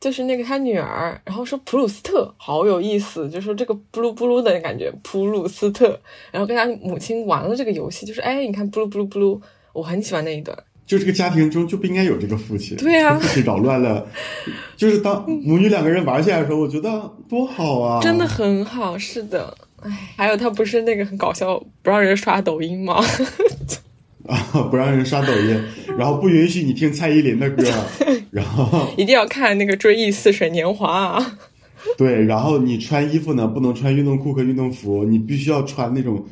[0.00, 5.98] 就是那个他女儿，然后说普鲁斯特好有意思，就说这个布鲁布鲁的感觉，普鲁斯特，
[6.30, 9.40] 然后跟他母亲玩了这个游戏，就是哎，你看布鲁布鲁布鲁，
[9.72, 10.56] 我很喜欢那一段。
[10.86, 14.06] 就这个家庭中就不应该有这个父亲，对啊，父亲扰乱了。
[14.76, 19.54] 就是当母女两个人玩起来的时候，我觉得多好啊，真的很好，是的。
[19.82, 23.04] 哎，还有他不是那个很搞笑，不让人刷抖音吗？
[24.28, 24.36] 啊，
[24.70, 25.64] 不让人刷抖音，
[25.98, 27.64] 然后不允许你听蔡依林的歌，
[28.30, 31.18] 然后一定要看那个《追忆似水年华》。
[31.22, 31.38] 啊
[31.96, 36.22] 对，然后你穿衣服呢，不能穿运动裤和运动服，你必须要穿那种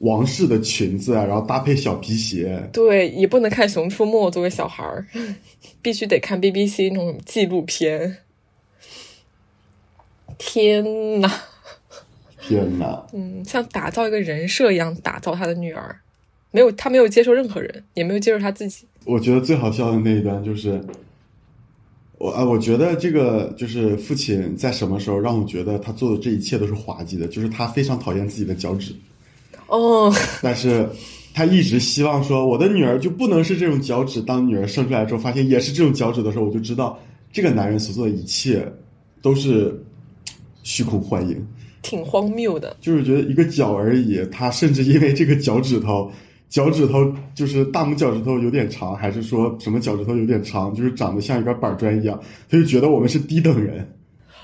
[0.00, 2.68] 王室的裙子啊，然后搭配小皮鞋。
[2.72, 5.06] 对，也不能看《熊出没》，作为小孩儿，
[5.80, 8.18] 必须得看 BBC 那种纪录片。
[10.36, 11.30] 天呐！
[12.46, 13.02] 天呐！
[13.14, 16.00] 嗯，像打造一个人设一样打造他的女儿。
[16.56, 18.86] 没有，他没有接受任何人，也没有接受他自己。
[19.04, 20.80] 我觉得最好笑的那一段就是，
[22.16, 28.94] 我啊，我觉得这个就是父亲在什么时候让我觉得他做的这一切都是滑稽的，就是他非常讨厌自己的脚趾。
[29.66, 30.10] 哦。
[30.40, 30.88] 但是
[31.34, 34.22] 他一直希望说，我的女儿就不能是这种脚趾。
[34.22, 36.98] 当女儿生出来之后，发现也是这种脚趾的时候，我就知道
[37.30, 38.66] 这个男人所做的一切
[39.20, 39.78] 都是
[40.62, 41.36] 虚空幻影，
[41.82, 42.78] 挺荒谬的。
[42.80, 46.10] 就是觉得一个脚而已，他甚至因为这个脚趾头。
[46.48, 53.86] 脚趾头就是大拇脚趾头有点长，还是说什么脚趾头有点长，就是长得像一块板砖一样，他就觉得我们是低等人。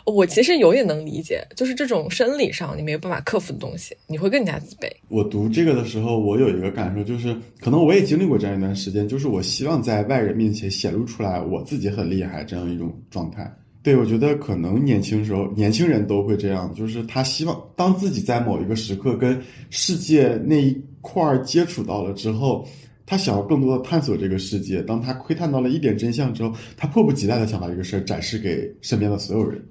[0.05, 4.91] 我其实有点能理解，就是这种生理上你没有办法克服的东西，你会更加自卑。
[5.07, 13.49] 我读这个的时候，我有一个感受，就是可能我也经历过这样一段时间，就是我希望在外人面前显露出来我自己很厉害这样一种状态。
[13.81, 20.77] 对我觉得可能年轻时候年轻人都会这样，就是他希望当自己在某一个时刻跟世界那一。
[21.03, 22.67] 块儿接触到了之后，
[23.05, 24.81] 他想要更多的探索这个世界。
[24.83, 29.63] 当他窥探到了一点真相之后，他迫不及待的想把这个事儿展示给身边的所有人。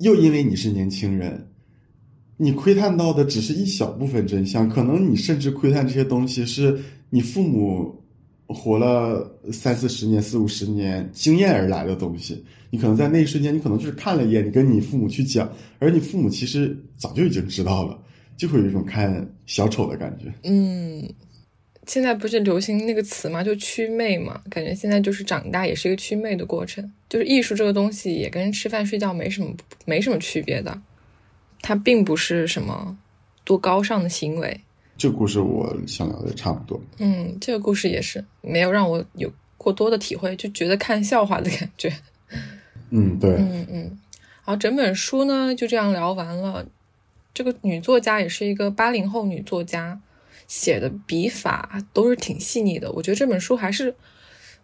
[0.00, 1.46] 又因为你是年轻人，
[2.36, 7.94] 你窥探到的只是一小部分真相，可能你甚至窥探这些东西是你父母
[8.46, 12.44] 活了三四十年、四五十年经验而来的东西。
[12.70, 17.98] 你可能在那一瞬间，你可能就是看了一眼，你跟你父母去讲，而你父母其实早就已经知道了。
[18.40, 20.32] 就会有一种看小丑的感觉。
[20.44, 21.06] 嗯，
[21.86, 26.90] 现在不是流行那个词嘛，就祛魅嘛，感觉现在就是长大也是一个祛魅的过程。
[27.06, 30.80] 就是艺术这个东西也跟吃饭睡觉没什么没什么区别的，
[31.60, 32.96] 它并不是什么
[33.44, 34.58] 多高尚的行为。
[34.96, 36.80] 这个故事我想聊的差不多。
[36.96, 41.92] 嗯，这个故事也是没有让我有过多的体会，就觉得看笑话的感觉。
[42.88, 43.32] 嗯，对。
[43.32, 43.98] 嗯嗯，
[44.40, 46.64] 好，整本书呢就这样聊完了。
[47.32, 50.00] 这个女作家也是一个八零后女作家，
[50.48, 52.90] 写的笔法都是挺细腻的。
[52.92, 53.94] 我觉得这本书还是，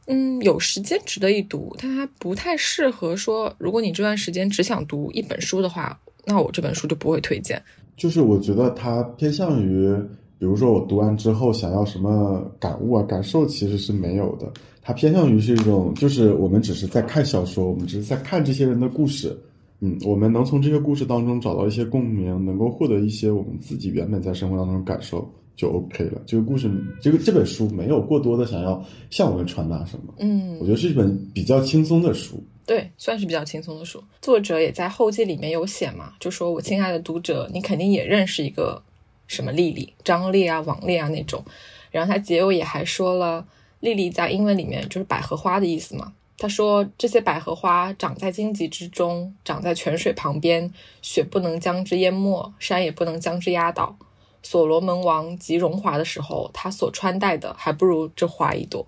[0.06, 7.62] 嗯，有时间值得一读，但它不太适合说，如果你这段时间只想读一本书的话，那我这本书就不会推荐。
[7.96, 9.94] 就是我觉得它偏向于，
[10.38, 14.52] 比如说我读完之后想要什么感悟啊、感受，其实是没有的。
[14.82, 19.36] 它偏向于是一种，就是我们只是在看小说，我们只是在看这些人的故事。
[19.80, 26.22] 嗯，我们能从这些故事当中找到一些共鸣，能够获得一些我们自己原本在生活当中感受，就 OK 了。
[26.26, 30.14] 这个故事，这个这本书没有过多的想要向我们传达什么。
[30.18, 32.42] 嗯，我觉得是一本比较轻松的书。
[32.64, 34.02] 对，算是比较轻松的书。
[34.22, 38.82] 作者也在后记里面有写嘛，就说我亲爱的读者，你肯定也认识一个
[39.28, 41.44] 什么丽丽、张丽啊、王丽啊那种。
[41.90, 43.46] 然后他结尾也还说了，
[43.80, 46.12] 丽丽在英文里面就是百合花的意思嘛。
[46.38, 50.70] 他说：“这些百合花长在荆棘之中，长在泉水旁边，
[51.00, 53.96] 雪不能将之淹没，山也不能将之压倒。
[54.42, 58.86] 所罗门王极荣华的时候，他所穿戴的还不如这花一朵。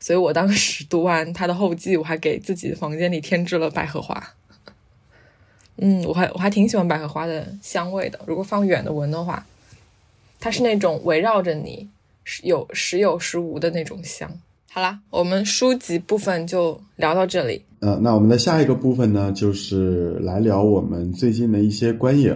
[0.00, 4.32] 所以我当时读完他的后记，我还给自己的房间里添置了百合花。
[5.76, 8.18] 嗯，我还我还挺喜欢百合花的香味的。
[8.26, 9.44] 如果放远的闻的话，
[10.40, 11.90] 它是那种围绕着你，
[12.42, 14.40] 有时有时无的那种香。”
[14.76, 17.62] 好啦，我们书籍部分就聊到这里。
[17.80, 22.30] 呃，那我们的下一个部分呢，就是来聊我们最近的一些观影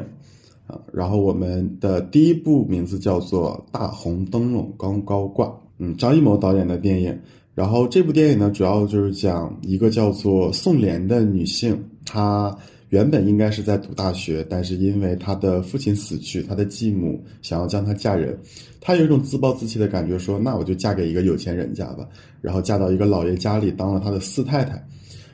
[0.67, 0.81] 啊。
[0.91, 5.49] 然后我们的第一部名字叫做《大红灯笼高高挂》，
[5.81, 7.21] 嗯，张艺谋导演的电影。
[7.55, 12.57] 然后这部电影呢，主要就是讲一个叫做宋莲的女性，她
[12.91, 18.39] 原本应该是在读大学，但是因为他的父亲死去，他的继母想要将她嫁人，
[18.81, 22.07] 她有一种自暴自弃的感觉，说那我就嫁给一个有钱人家吧，
[22.41, 24.85] 然后嫁到一个老爷家里当了他的四太太。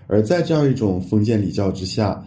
[0.06, 2.22] 而在这样一种封建礼教之下，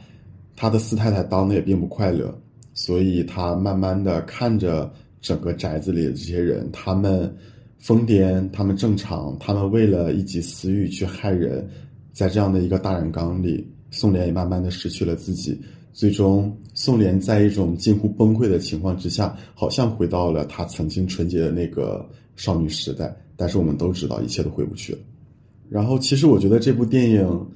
[0.56, 2.36] 他的四太太当的也并不快乐，
[2.74, 7.32] 所以他慢慢的看着整个宅子里的这些人，他们
[7.78, 11.66] 疯癫，他们正常，他们为了一己私欲去害人，
[12.12, 15.60] 在这样的一个大染缸里，宋莲也慢慢的失去了自己，
[15.94, 25.00] 最终宋莲在一种近乎崩溃的情况之下，好像回到了她曾经纯洁的那个少女时代，但是我们都知道一切都回不去了。
[25.70, 27.48] 然后，其实我觉得这部电影。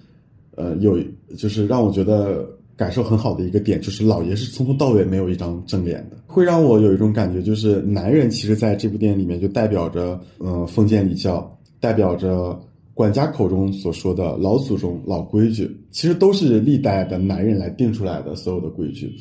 [0.56, 1.00] 呃，有
[1.36, 12.56] 就是让我觉得感受很好的一个点，就是老爷是从头到尾没有一张正脸的，会让我有一种感觉，就是男人其实在这部电影里面就代表着，嗯，封建礼教，代表着
[12.94, 19.14] 管家口中所说的老祖宗老规矩，其实都是历代的男人来定出来的所有的规矩，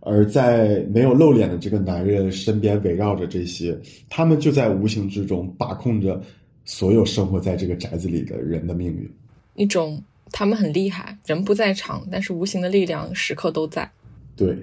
[0.00, 6.20] 而在没有露脸的这个男人身边围绕着这些，他们就在无形之中把控着
[6.64, 9.10] 所有生活在这个宅子里的人的命运，
[9.54, 10.02] 一种。
[10.34, 13.86] 他们很厉害，人不在场，但是无形的力量时刻都在。
[14.34, 14.56] 对，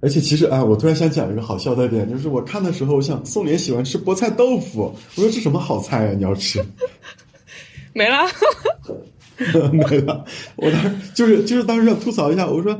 [0.00, 6.14] 而且其实啊，我突然想讲一个好笑的点，就是我看的时候，我想宋濂喜欢吃菠菜豆腐，我说这什么好菜啊？
[6.14, 6.64] 你要吃？
[7.94, 8.26] 没了，
[9.72, 10.24] 没了。
[10.56, 12.78] 我当时就是就是当时要吐槽一下，我说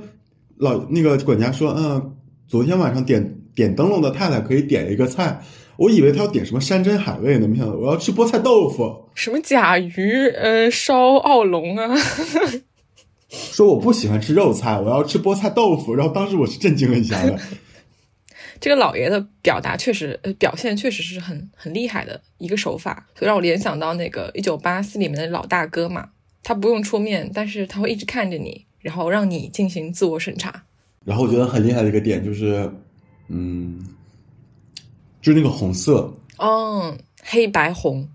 [0.56, 5.40] 老那个管家说，嗯，昨天晚上点点灯笼的太太可以点一个菜。
[5.76, 9.08] 我以为他要点什么山珍海味呢，没想到我要吃菠菜豆腐。
[9.14, 11.96] 什么甲鱼，呃，烧澳龙啊？
[13.28, 15.92] 说我不喜欢吃肉菜，我要吃菠菜豆腐。
[15.92, 17.36] 然后当时我是震惊了一下的。
[18.64, 26.08] 这个老爷的表达确实，呃，表现确实是很很厉害的一个手法，所以让我联想到那个《一九八四》里面的老大哥嘛，
[26.42, 30.64] 他不用出面，但是他会一直看着你，然后让你进行自我审查。
[31.04, 32.72] 然后我觉得很厉害的一个点就是，
[33.28, 33.84] 嗯。
[35.20, 38.08] 就是那个红色，嗯，黑白红，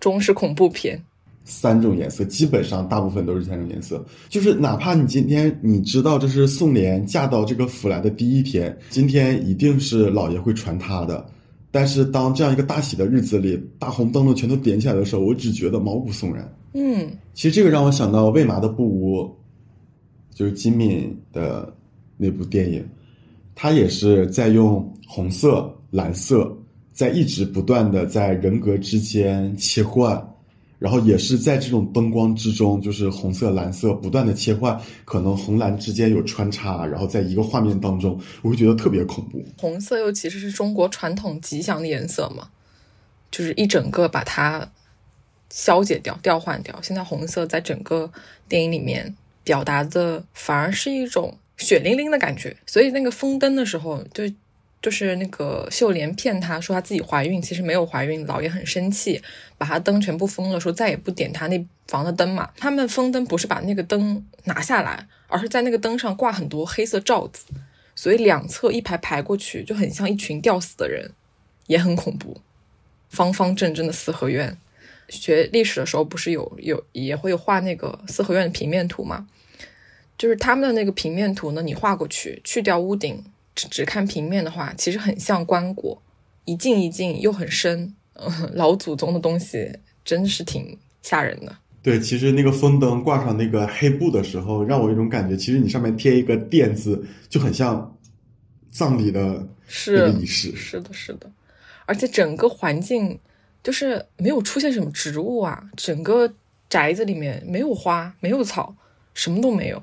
[0.00, 1.04] 中式恐怖片，
[1.46, 4.04] 三种颜色，基本上大部分都是三种颜色。
[4.28, 11.24] 就是哪怕你今天你知道这是宋莲嫁到这个府来的第一天，今天一定是老爷会传她的，
[11.70, 16.52] 但是当这样一个大喜的日子里，大红灯笼全都点起来的时候，我只觉得毛骨悚然。
[16.74, 19.34] 嗯，其实这个让我想到魏麻的布屋，
[20.34, 21.72] 就是金敏的
[22.18, 22.84] 那部电影，
[23.54, 25.72] 他也是在用红色。
[25.92, 26.54] 蓝色
[26.92, 30.20] 在一直不断的在人格之间切换，
[30.78, 39.44] 然后也是在这种灯光之中，就是红色、蓝色不断的切换，可能红蓝之间有穿插，然后在一个画面当中，我会觉得特别恐怖。
[39.56, 42.48] 红色又其实是中国传统吉祥的颜色嘛，
[43.30, 44.70] 就是一整个把它
[45.50, 46.78] 消解掉、调换掉。
[46.82, 48.10] 现在红色在整个
[48.48, 49.14] 电影里面
[49.44, 54.24] 表达的反而是一种血淋淋的感觉，所以那个封灯的时候就。
[54.86, 58.24] 就是那个秀莲骗他说她自己怀孕，其实没有怀孕。
[58.24, 59.20] 老爷很生气，
[59.58, 62.48] 把他灯全部封了，说再也不点他那房的灯嘛。
[62.56, 67.46] 他们封灯不是把那个灯拿下来，而是在那个灯上挂很多黑色罩子，
[67.96, 71.10] 所以两侧一排排过去就很像一群吊死的人，
[71.66, 72.40] 也很恐怖。
[73.08, 74.56] 方方正正的四合院，
[75.08, 79.26] 学历史的时候不是有有也会有画那个四合院的平面图嘛？
[80.16, 83.24] 就是他们的那个平面图呢，你画过去，去掉屋顶。
[83.56, 85.98] 只只看平面的话，其实很像棺椁，
[86.44, 87.92] 一进一进又很深。
[88.18, 89.70] 嗯老祖宗的东西
[90.02, 91.54] 真的是挺吓人的。
[91.82, 97.94] 对，其实那个风灯挂上那个黑布的时候，让我有一种感觉，其实你上面贴一个垫字，就很像
[98.70, 99.46] 葬礼的
[99.86, 100.54] 那个仪式。
[100.56, 101.30] 是的，是的。
[101.84, 103.18] 而且整个环境
[103.62, 106.32] 就是没有出现什么植物啊，整个
[106.70, 108.74] 宅子里面没有花，没有草，
[109.12, 109.82] 什么都没有，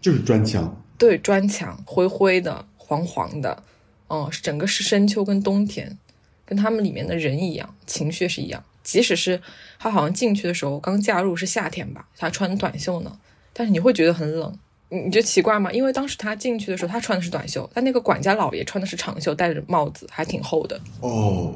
[0.00, 0.80] 就是砖墙。
[0.96, 3.62] 对，砖墙灰灰的、黄黄的，
[4.10, 5.96] 嗯，整个是深秋跟冬天，
[6.44, 8.62] 跟他们里面的人一样，情绪是一样。
[8.82, 9.40] 即使是
[9.78, 13.18] 他好像进去的时候刚加入是夏天吧，他穿短袖呢，
[13.54, 14.54] 但是你会觉得很冷，
[14.90, 15.72] 你你觉得奇怪吗？
[15.72, 20.78] 因为当时他进去的时候他穿的是短袖，但那个管家老爷穿的是长袖，戴着帽子，还挺厚的。
[21.00, 21.54] 哦，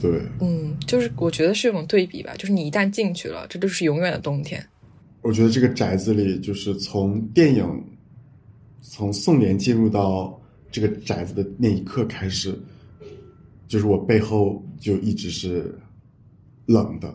[0.00, 4.64] 对，嗯，就是我觉得是一种对比吧，就是你一旦进去了，这就是永远的冬天。
[5.22, 7.84] 我觉得这个宅子里，就是从电影。
[8.82, 10.39] 从宋濂进入到
[10.70, 12.58] 这个宅子的那一刻开始，
[13.68, 15.74] 就是我背后就一直是
[16.66, 17.08] 冷的，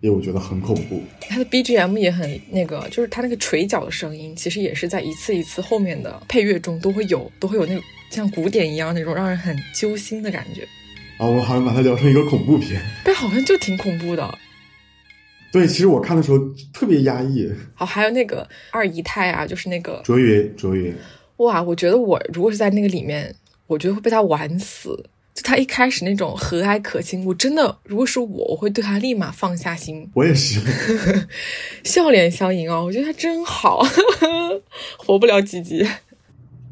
[0.00, 1.02] 因为我觉得很恐怖。
[1.20, 10.62] 它的 BGM 也很那个，就是它那个锤脚的声音，其实也是在一次一次后面的配乐中都会有，都会有那种像古典一样那种让人很揪心的感觉。
[11.18, 14.38] 啊，我好像把它聊成一个恐怖片，但好像就挺恐怖的。
[15.52, 16.38] 对，其实我看的时候
[16.72, 17.46] 特别压抑。
[17.74, 20.94] 好，还有那个二姨太啊，就是那个卓云，卓云，
[21.38, 23.34] 哇，我觉得我如果是在那个里面，
[23.66, 25.04] 我觉得会被他玩死。
[25.34, 30.06] 就他一开始那种和蔼可亲，我真的如果是我，我会对他立马放下心。
[30.12, 30.60] 我也是，
[31.84, 33.82] 笑脸相迎哦，我觉得他真好，
[34.98, 35.82] 活不了几集，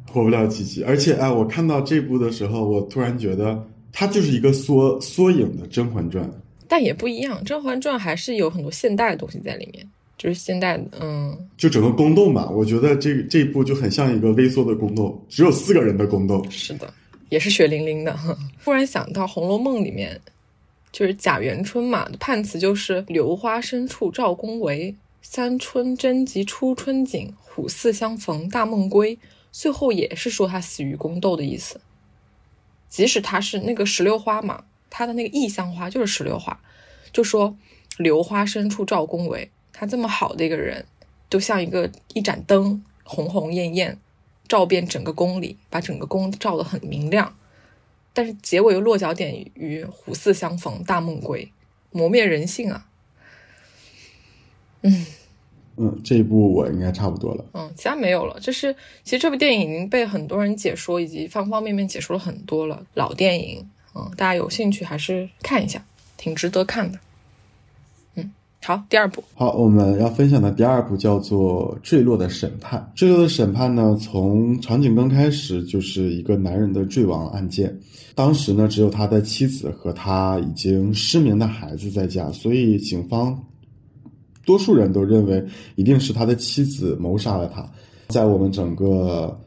[0.06, 0.84] 活不了几集。
[0.84, 6.22] 而且哎，我看到这部的时候，我突然觉得他就是一个缩缩影的《甄嬛传》，
[6.68, 9.88] 但也不一样，《甄嬛传》还是有很多现代的东西在里面，
[10.20, 12.46] 就是现代，嗯，就整个宫斗嘛。
[12.50, 16.46] 我觉得这这一部就很像一个微缩的宫斗，只有四个人的宫斗。
[16.50, 16.92] 是的。
[17.30, 18.14] 也是血淋淋的。
[18.62, 20.20] 突然想到《红楼梦》里面，
[20.92, 29.18] 就是贾元春嘛，判词就是“榴花深处照宫闱，三春争及初春景，虎似相逢大梦归”。
[29.50, 31.80] 最后也是说他死于宫斗的意思。
[32.90, 36.60] 即使他是那个石榴花嘛，他的那个异香花就是石榴花，
[37.10, 37.56] 就说
[37.96, 39.48] “榴花深处照宫闱”，
[39.80, 40.84] 他这么好的一个人，
[41.30, 43.98] 就像一个一盏灯，红红艳艳。
[44.46, 47.34] 照遍整个宫里，把整个宫照得很明亮，
[48.12, 51.50] 但是结尾又落脚点于虎似相逢大梦归，
[51.92, 52.86] 磨灭人性啊。
[54.82, 55.06] 嗯
[55.76, 57.44] 嗯，这一部我应该差不多了。
[57.54, 58.38] 嗯，其他没有了。
[58.40, 62.84] 就是其实这部电影已经被很多人解说，以及方方面面解说了很多了。
[62.92, 65.82] 老电影，嗯，大家有兴趣还是看一下，
[66.18, 66.98] 挺值得看的。
[68.62, 69.24] 好，第二部。
[69.34, 72.78] 好，我们要分享的第二部叫做《坠落的审判》。
[72.98, 77.74] 坠落的审判呢，从场景刚开始就是一个男人的坠亡案件。
[78.14, 83.36] 当时呢，只有他的妻子和他已经失明的孩子在家，所以警方
[84.44, 85.44] 多数人都认为
[85.74, 87.66] 一定是他的妻子谋杀了他。
[88.08, 89.38] 在我们整个。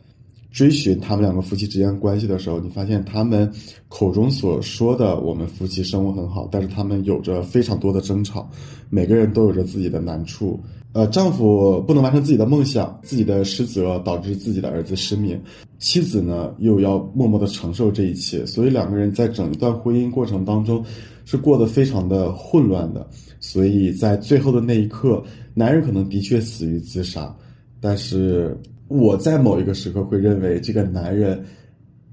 [0.53, 3.51] 追寻他们两个夫妻之间关系的时候，你发现他们
[3.87, 8.47] 口中所说的“我们夫妻生活很好”，但是他们有着非常多的争吵，
[8.91, 10.59] 每个人都有着自己的难处。
[10.91, 15.41] 呃，丈夫不能完成自己的梦想，自己的失责导致自己的儿子失明，
[15.79, 20.85] 妻子呢又要默默的承受这一切，所以两个人在整一段婚姻过程当中
[21.25, 23.07] 是过得非常的混乱的。
[23.39, 25.23] 所以在最后的那一刻，
[25.55, 27.35] 男人可能的确死于自杀，
[27.81, 28.55] 但是。
[28.93, 31.43] 我在某一个时刻会认为，这个男人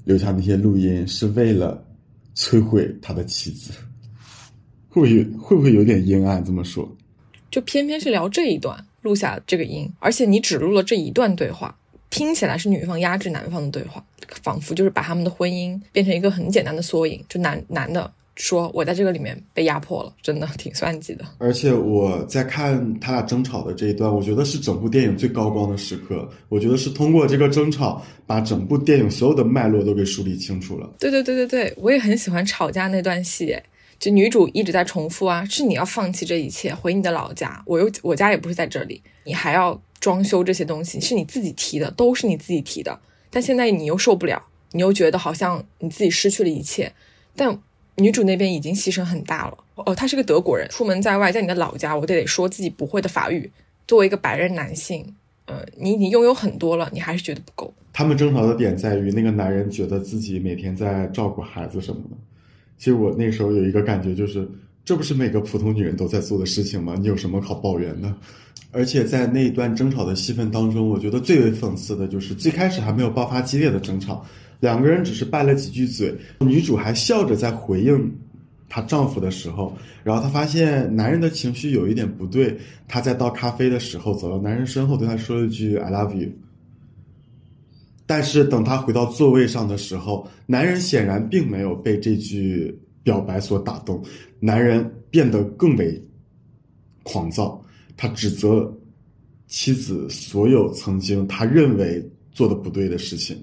[0.05, 1.85] 留下那些录音是为了
[2.35, 3.70] 摧毁他的妻子，
[4.89, 6.43] 会不会会不会有点阴暗？
[6.43, 6.91] 这么说，
[7.51, 11.78] 就偏偏是聊这一段录下这个音，而且你只录了这一段对话，
[12.09, 14.03] 听起来是女方压制男方的对话，
[14.43, 18.11] 仿佛就是把他们的婚姻变成一个很简单的缩影，就男男的。
[18.41, 21.24] 说我在这个里面被压迫了，真的挺算计的。
[21.36, 26.26] 而且我在看他俩争吵的这一段，我觉得是整部电影最高光的时刻。
[26.49, 30.91] 我觉得是通过这个争吵，把整部电影所有的脉络都给梳理清楚了。
[30.99, 33.55] 对对对对对，我也很喜欢吵架那段戏，
[33.99, 37.62] 就女主一直在重复啊，是你要放弃这一切，回你的老家。
[37.66, 42.99] 我又我家也不是在这里，你还要装修这些东西，是你自己提的，都是你自己提的。
[43.28, 46.91] 但现在你又受不了，你又觉得好像你自己失去了一切，
[47.36, 47.61] 但。
[48.01, 53.51] 女主那边已经牺牲很大了哦，他是个德国人，出门在外，在你的老家，我得得说自己不会的法语。
[53.87, 55.05] 作为一个白人男性，
[55.47, 57.73] 呃，你你拥有很多了，你还是觉得不够。
[57.93, 62.17] 他们争吵的点在于，那个男人觉得自己每天在照顾孩子什么的。
[62.79, 64.49] 其实我那时候有一个感觉，就是
[64.85, 66.95] 这不是每个普通女人都在做的事情吗？
[66.99, 68.15] 你有什么好抱怨的？
[68.73, 74.25] 而且在那一段争吵的戏份当中，我觉得最为讽刺的就是最开始还没有爆发激烈的争吵。
[74.61, 78.13] 两个人只是拌了几句嘴，女主还笑着在回应
[78.69, 82.57] 她丈夫的时候，然后她发现男人的情绪有一点不对，
[82.87, 86.29] 她在倒咖啡的时候走到男人身后对他说了一句 “I love you”。
[88.07, 94.05] 但是等她回到座位上的时候，男人显然并没有被这句表白所打动，
[94.39, 96.01] 男人变得更为
[97.03, 97.65] 狂躁，
[97.97, 98.71] 他指责
[99.47, 103.37] 妻子所有曾经他认为做的不对的事情。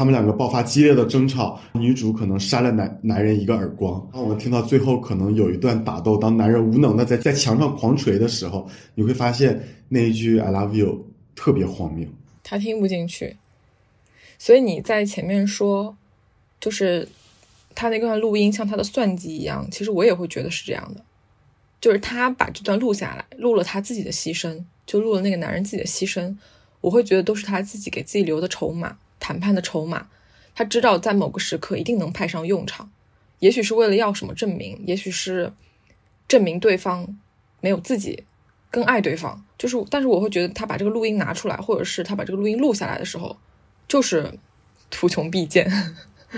[0.00, 4.00] 他们两个爆发激烈的争吵，女主可能扇了男男人一个耳光。
[4.10, 12.08] 当我们听到最后可能有一段打斗，当男人无能的在在墙上狂捶的时候，你会发现那一句 “I love you” 特别荒谬。
[12.42, 13.36] 他听不进去，
[14.38, 15.94] 所以你在前面说，
[16.58, 17.06] 就是
[17.74, 19.68] 他那段录音像他的算计一样。
[19.70, 21.04] 其实我也会觉得是这样的，
[21.78, 26.34] 就是他把这段录下来，录了他自己的牺牲，就录了那个男人自己的牺牲。
[26.80, 28.96] 我会觉得都是他自己给自己留的筹码。
[29.20, 30.08] 谈判的筹码，
[30.54, 32.90] 他知道在某个时刻一定能派上用场，
[33.38, 35.52] 也许是为了要什么证明，也许是
[36.26, 37.16] 证明对方
[37.60, 38.24] 没有自己
[38.70, 39.44] 更爱对方。
[39.56, 43.36] 就是，但是我会觉得他把这个录音拿出来，或者是他把这个录音录下来的时候，
[43.86, 44.32] 就是
[44.88, 45.70] 图穷匕见，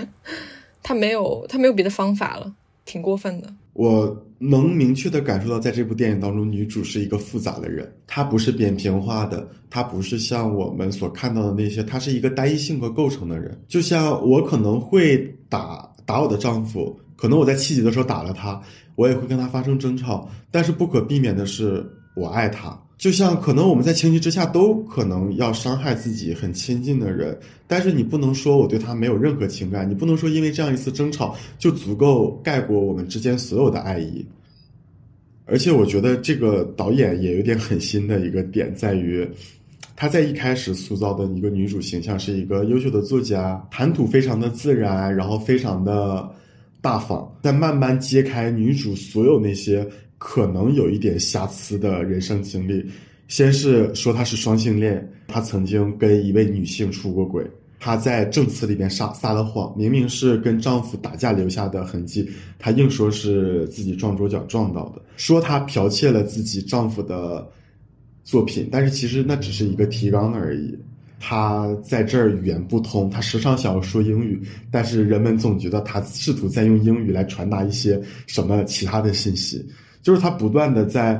[0.83, 2.53] 他没有他没有别的方法了，
[2.83, 3.53] 挺过分的。
[3.73, 13.59] 我能明确的感受到，在这部电影当中，女主是一个复杂的人，她不是扁平化的，她不是像我们所看到的那些，她是一个单一性格构成的人。
[13.67, 15.17] 就像我可能会
[15.49, 18.61] 打打我的丈夫，可能我在气急的时候打了他，
[18.95, 21.83] 我也会跟他发生争吵，但是不可避免的是，
[22.15, 22.77] 我爱他。
[22.97, 27.37] 就像可能我们在情急之下都可能要伤害自己很亲近的人，
[27.67, 34.25] 但是你不能说我对他没有任何情感，你不能说因为这样一次争吵就足够盖过我们之间所有的爱意。
[35.45, 39.27] 而且我觉得这个导演也有点狠心的一个点在于，
[39.97, 46.31] 他在一开始塑造的一个女主形象是一个优秀的作家，谈吐非常的自然，然后非常的
[46.79, 49.85] 大方，在慢慢揭开女主所有那些。
[50.25, 52.89] 可能有一点瑕疵的人生经历，
[53.27, 57.45] 先是说他是双性恋，他曾经跟一位女性出过轨，
[57.77, 67.45] 他在证词里边撒撒了谎，明明是跟丈夫打架留下的痕迹，他硬说是自己撞桌角撞到的，说他剽窃了自己丈夫的
[68.23, 70.73] 作品，但是其实那只是一个提纲而已。
[71.19, 79.65] 他在这儿语言不通，他时常想要说英语，但是人们总觉得他试图在用英语来传达一些什么其他的信息。
[80.03, 81.19] 就是他不断的在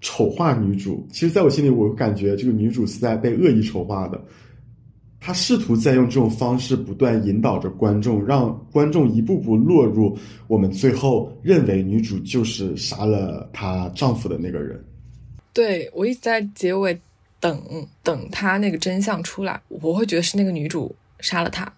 [0.00, 4.22] 丑化女主，其实，在我心里，我感觉这个女主是在被恶意丑化的。
[5.20, 10.16] 他试图在用这种方式不断引导着观众，让观众一步步落入
[10.46, 14.80] 我们最后认为女主就是杀了她丈夫的那个人。
[15.52, 16.96] 对我一直在结尾
[17.40, 17.60] 等
[18.04, 21.70] 等他那个真相出来，我会觉得是那个女主杀了他，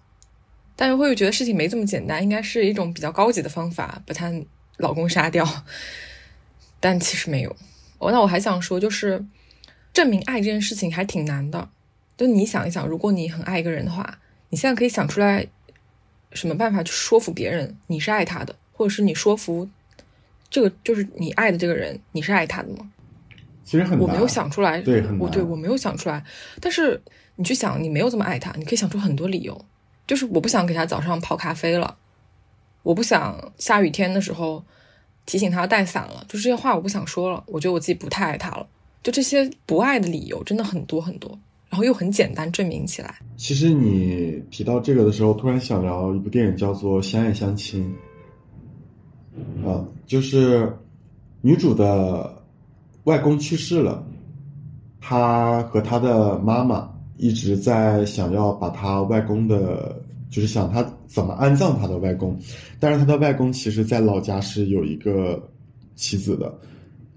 [0.77, 4.31] 但是会觉得事情没这么简单，应该是一种比较高级的方法把她
[4.77, 5.47] 老公杀掉。
[6.81, 7.55] 但其实没有，
[7.99, 9.23] 哦那我还想说，就是
[9.93, 11.69] 证明爱这件事情还挺难的。
[12.17, 14.19] 就你想一想，如果你很爱一个人的话，
[14.49, 15.47] 你现在可以想出来
[16.33, 19.69] 什么办法去说服别人你是爱他的，或者是你说服
[20.49, 22.91] 这个就是你爱的这个人你是爱他的吗？
[23.65, 26.25] 其实很难，我没有想出来，对，我对我没有想出来。
[26.61, 27.01] 但是
[27.37, 29.65] 你去想，你没有这么爱他，你可以想出很多理由。
[30.07, 31.97] 就是我不想给他早上泡咖啡了，
[32.83, 34.65] 我不想下雨天的时候。
[35.31, 37.45] 提醒他要带伞了，就这些话我不想说了。
[37.47, 38.67] 我觉得我自己不太爱他了。
[39.01, 43.15] 就这些不爱的理由真的很多很多，然后又很简单证明起来。
[43.37, 47.95] 其实你提到这个的时候，突然想聊一部电影，叫做《相爱相亲》。
[49.71, 50.69] 啊，就是
[51.43, 52.43] 女主的
[53.05, 54.05] 外公去世了，
[55.01, 60.00] 她和她的妈妈一直在想要把她外公的。
[60.31, 62.39] 就是想他怎么安葬他的外公，
[62.79, 65.43] 但是他的外公其实在老家是有一个
[65.97, 66.57] 妻子的，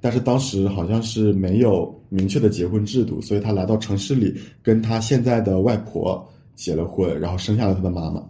[0.02, 8.22] 但是当时好像是没有明确的结婚制度，所以他来到城市里跟他现在的外婆结了婚，然后生下了他的妈妈。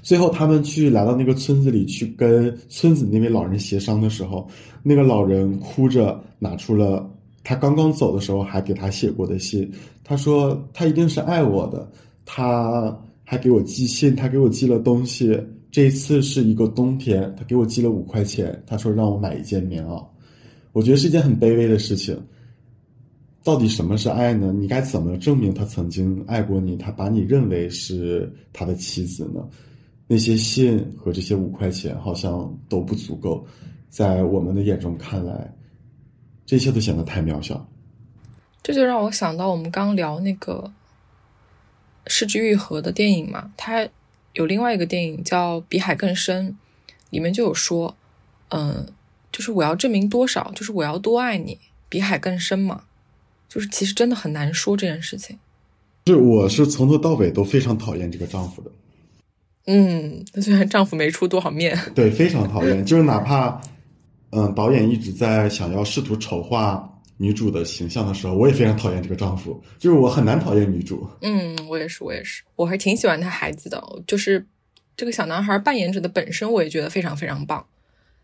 [0.00, 4.48] 最后他们去来到那个村子里去跟村子那位老人协商的时候，
[4.82, 7.06] 那个老人哭着拿出了
[7.44, 9.70] 他刚刚走的时候还给他写过的信，
[10.02, 11.86] 他说他一定是爱我的，
[12.24, 12.98] 他。
[13.32, 15.42] 他给我寄信，他给我寄了东西。
[15.70, 20.06] 这一次是一个冬天，他给我寄了五块钱，他说让我买一件棉袄。
[20.72, 22.14] 我觉得是一件很卑微的事情。
[23.42, 24.52] 到底什么是爱呢？
[24.52, 26.76] 你该怎么证明他曾经爱过你？
[26.76, 29.48] 他把你认为是他的妻子呢？
[30.06, 33.42] 那些信和这些五块钱好像都不足够，
[33.88, 35.50] 在我们的眼中看来，
[36.44, 37.66] 这些都显得太渺小。
[38.62, 40.70] 这就让我想到我们刚聊那个。
[42.06, 43.88] 失之愈合的电影嘛，它
[44.32, 46.50] 有另外一个电影叫《比海更深》，
[47.10, 47.96] 里面就有说，
[48.48, 48.86] 嗯，
[49.30, 52.84] 就是我要证明多少，就是我要多爱你，比海更深嘛，
[53.48, 55.38] 就是其实真的很难说这件事情。
[56.06, 58.70] 是，我是从头到尾都非常讨厌这个丈夫的。
[59.66, 63.60] 嗯， 虽然丈夫没出多少面，对，非常讨厌，就是哪怕，
[64.30, 66.88] 嗯，导演一直在想要试图丑化。
[67.22, 71.08] 女主的形象的时候，我也非常讨厌这个丈夫，就是我很难讨厌女主。
[71.20, 74.44] 嗯，我也是，我也是，我还挺喜欢他孩子的，就是
[74.96, 77.64] 这个小男孩扮演者的本身，我也觉得非常非常棒。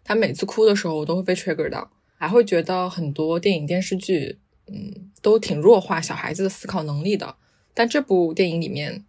[0.02, 4.36] 他每次哭的时候，我都会被 trigger 到，还会觉得很多电影电视剧，
[4.66, 4.92] 嗯，
[5.22, 7.36] 都挺弱化小孩子的思考能力的。
[7.72, 9.04] 但这部电影里面，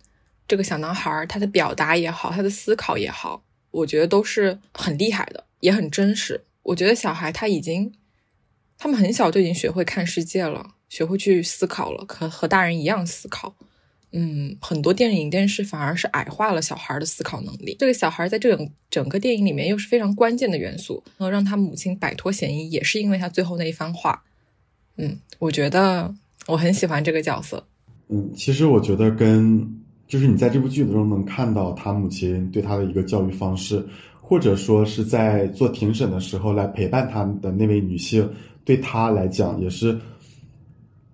[0.48, 6.44] 这个小男孩他的表达也好，他的思考也好，我觉得都是很厉害的，也很真实。
[6.62, 7.92] 我觉得小孩他已经。
[8.80, 13.54] 他们很小就已经学会看世界了，学会去思考了，和和大人一样思考。
[14.14, 17.76] 嗯，很多电影电视反而是矮化了小孩的思考能力。
[17.78, 24.24] 这个小孩在这整整个电影里面又是非常关键的元素，能让他母亲摆脱嫌疑，也是因为他最后那一番话。
[24.96, 26.16] 嗯，我觉得
[26.48, 27.68] 我很喜欢这个角色。
[28.08, 33.86] 嗯，其实我觉得跟就是你在这部剧中能看到他母亲对他的一个教育方式。
[34.22, 38.32] 或者说是在做庭审的时候来陪伴他的那位女性，
[38.70, 40.00] 对他来讲也是，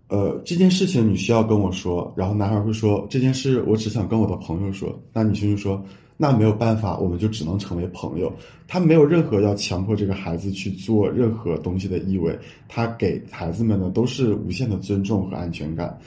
[0.10, 2.14] 呃，这件事情你需要跟我说。
[2.18, 5.02] 然后男孩会说这件事我只想跟我的朋友说。
[5.14, 5.82] 那女性就说
[6.18, 8.30] 那没有办法，我们就只能成为朋友。
[8.68, 12.38] 他没有任何要强迫这个孩子去做任何东西的意味，
[12.68, 15.98] 他给孩子们的都是无限的尊重和安全感。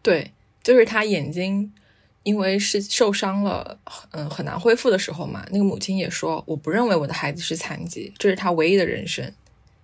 [0.00, 0.30] 对，
[0.62, 1.70] 就是他眼睛。
[2.24, 3.76] 因为是受伤了，
[4.12, 5.44] 嗯，很难恢复的时候嘛。
[5.50, 9.28] 那个母亲也说：“我不认为我的孩子是残疾，这是他唯一的人生，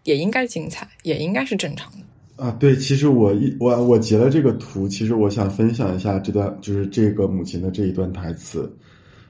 [0.09, 1.99] 也应该精彩，也应该是正常的。”
[2.43, 8.73] 啊，对，其实我一我我截了这个图，其实我想分享一下这段，就是这个母亲的这一段台词。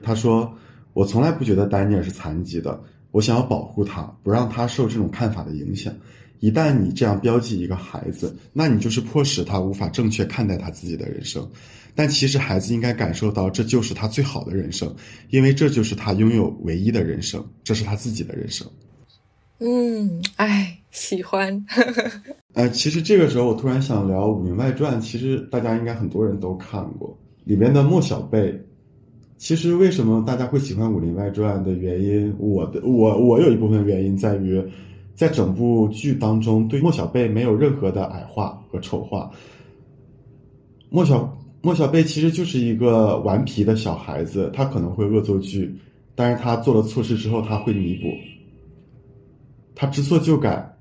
[0.01, 0.49] 她说
[0.93, 2.79] ：“我从来不觉得丹尼尔是残疾的，
[3.11, 5.93] 我想要保护他，不让他受这种看法的影响。
[6.39, 11.45] 一旦你这样标记一个孩子，那你就是迫使他无法正确看待他自己的人生。”
[11.95, 14.95] 但其实孩子应该感受到，这就是他最好的人生，
[15.31, 18.65] 因为这就是他拥有唯一的人生，这是他自己的人生。
[19.59, 21.65] 嗯，哎，喜欢。
[22.53, 28.53] 呃，其实这个时候我突然想聊《武林外传》，其实大家应该很多人都看过里面的莫小贝。
[29.37, 34.61] 其实为什么大家会喜欢《武林外传》的原因，我的我我有一部分原因在于，
[35.15, 39.31] 在整部剧当中对莫小贝没有任何的矮化和丑化。
[40.89, 41.35] 莫小。
[41.61, 45.75] 莫小贝其实就是一个顽皮的小孩子，他可能会恶作剧，
[46.15, 48.07] 但是他做了错事之后他会弥补，
[49.79, 50.75] 他知错就改，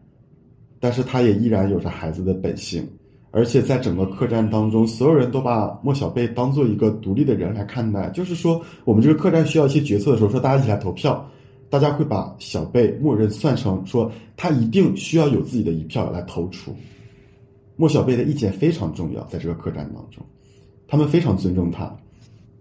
[0.80, 2.84] 但是他也依然有着孩子的本性，
[3.30, 11.24] 而且在整个客栈当中，所有人都把莫小贝当做一个独立的人来看待，就是说我们这个客栈需要一些决策的时候，说大家一起来投票，
[11.70, 16.74] 大家会把小贝默认算成说他一定需要有自己的一票来投出，
[17.76, 20.26] 莫小贝的意见非常重要，在这个客栈当中。
[20.88, 21.96] 他们非常尊重他，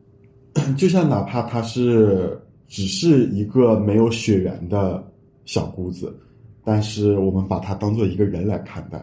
[0.78, 5.04] 就像哪怕他是只是一个没有血缘的
[5.46, 6.16] 小姑子，
[6.68, 9.02] 但是我们把他当做一个人来看待。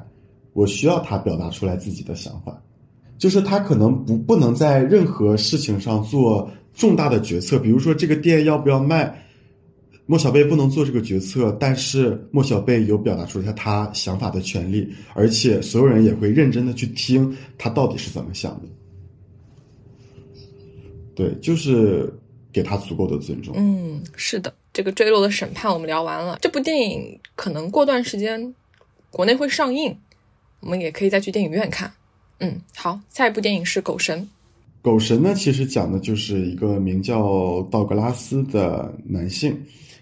[0.52, 2.62] 我需要他表达出来自己的想法，
[3.16, 9.18] 就是他可能不不能在任何事情上做重大的决策，比如说这个店要不要卖，
[10.04, 18.68] 莫小贝不能做这个决策，但是莫小贝有表达出他他想法的权利，而且所有人也会认真的去听他到底是怎么想的。
[21.14, 22.12] 对，就是
[22.52, 23.54] 给他足够的尊重。
[23.56, 26.36] 嗯，是的，这个坠落的审判我们聊完了。
[26.42, 28.54] 这部电影可能过段时间
[29.10, 29.96] 国内会上映，
[30.58, 31.90] 我们也可以再去电影院看。
[32.40, 34.20] 嗯，好，下一部电影是《狗神》。
[34.82, 39.56] 狗神呢，其实讲的就是一个名叫道格拉斯的男性，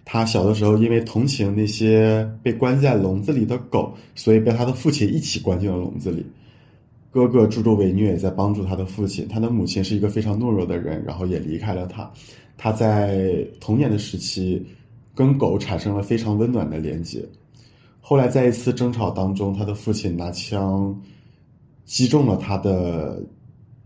[0.07, 6.27] 他小的时候因为同情那些被关在笼子里的狗，所以被他的父亲一起关进了笼子里。
[7.12, 9.29] 哥哥助纣为虐，在帮助他的父亲。
[9.29, 12.11] 他的母亲是一个非常懦弱的人，然后也离开了他。
[12.63, 14.65] 他在童年的时期
[15.17, 17.21] 跟狗产生了非常温暖的连接。
[18.01, 20.97] 后来在一次争吵当中，他的父亲拿枪
[21.85, 23.21] 击中了他的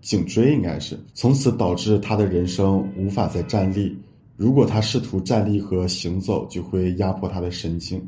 [0.02, 3.96] 颈椎，应该是从此导致他的人生无法再站立。
[4.36, 8.06] 如果他试图站立和行走，就会压迫他的神经，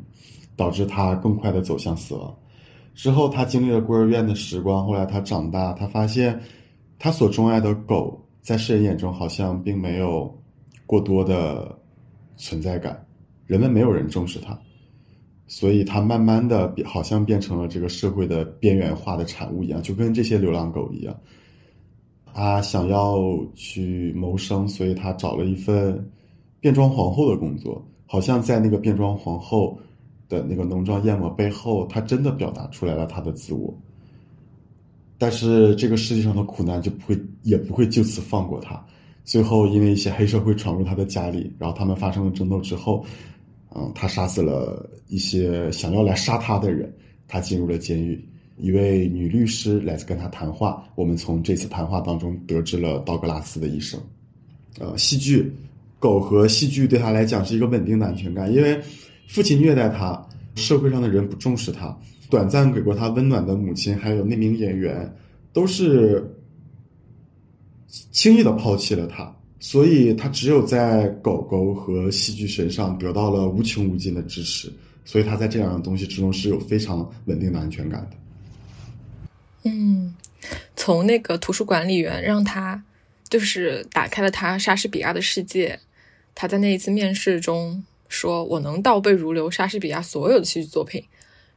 [0.55, 2.31] 导致他更快的走向死亡。
[2.93, 4.85] 之后，他经历了孤儿院的时光。
[4.85, 6.39] 后来，他长大，他发现，
[6.99, 10.31] 他所钟爱的狗在世人眼中好像并没有
[10.89, 11.77] 过多的
[12.35, 13.05] 存在感，
[13.45, 14.59] 人们没有人重视他，
[15.45, 21.15] 所以他慢慢的好像变成了这个社会的边缘化的产物一样，就跟这些流浪狗一样。
[22.33, 23.23] 他想要
[23.53, 26.09] 去谋生，所以他找了一份
[26.59, 29.79] 变装皇后的工作，好像在那个变装皇后。
[30.29, 33.75] 的那个浓妆艳抹背后，他真的表达出来了他的自我。
[35.17, 38.79] 但是这个世界上的苦难就不会，也不会就此放过他。
[39.29, 43.05] 最后，因为一些黑社会闯入他的家里，然后他们发生了争斗之后，
[43.75, 46.91] 嗯，他杀死了一些想要来杀他的人，
[47.27, 48.19] 他进入了监狱。
[48.57, 53.99] 一位女律师来跟他谈话，我们从这次谈话当中得知了道格拉斯的一生。
[54.79, 55.53] 呃，戏剧，
[55.99, 58.81] 狗和戏剧对他来讲是一个稳定的安全感，因为。
[59.27, 60.19] 父亲虐待他，
[60.55, 61.95] 社会上的人不重视他，
[62.31, 65.07] 短暂给过他温暖的母亲，还有那名演员，
[65.53, 66.27] 都是
[68.11, 74.71] 轻易的抛弃了他，所以他只有在狗狗和戏剧身上得到了无穷无尽的支持，
[75.03, 78.17] 所以他在这样东西之中是有非常稳定的安全感的。
[79.63, 80.15] 嗯，
[80.75, 82.83] 从那个图书管理员让他
[83.27, 85.79] 就是打开了他莎士比亚的世界，
[86.33, 87.83] 他在那一次面试中。
[88.07, 90.99] 说我能倒背如流莎士比亚所有的戏剧作品，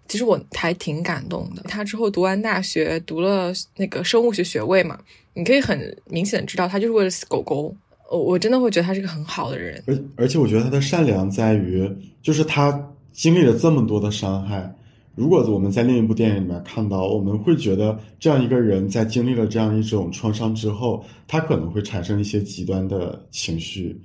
[0.08, 1.62] 其实我还挺感动的。
[1.62, 4.98] 他之后读完大学，读了那个生物学学位嘛，
[5.34, 7.74] 你可以很明显的知道，他就是为了死狗狗。
[8.10, 9.82] 我我真的会觉得他是个很好的人。
[9.86, 11.90] 而而且我觉得他的善良在于，
[12.20, 14.70] 就是他经历了这么多的伤害。
[15.14, 23.98] 如果我们在另一部电影里面看到，我们会觉得这样一个人在经历了这样一种创伤之后，他可能会产生一些极端的情绪，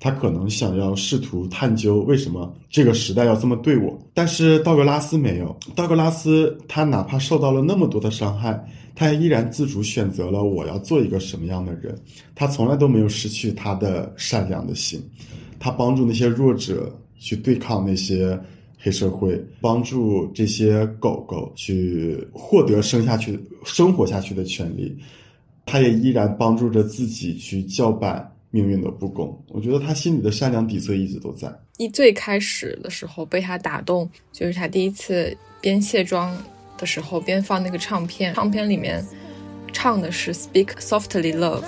[0.00, 3.98] 他可能想要试图探究为什么这个时代要这么对我。
[4.14, 8.62] 但是道格拉斯没有，道格拉斯他哪怕受到了那么多的伤害，
[8.94, 11.98] 他也依然自主选择了我要做一个什么样的人。
[12.34, 15.02] 他从来都没有失去他的善良的心，
[15.58, 18.38] 他帮助那些弱者去对抗那些。
[18.80, 24.96] 黑社会帮助这些狗狗去获得生下去、生活下去的权利，
[25.66, 29.36] 他也依然帮助着自己去叫板命运的不公。
[29.48, 31.52] 我觉得他心里的善良底色一直都在。
[31.76, 36.36] 一最开始的时候被他打动，就是他第一次边卸妆
[36.76, 39.04] 的时候边放那个唱片，唱片里面
[39.72, 41.62] 唱的是《Speak Softly Love》。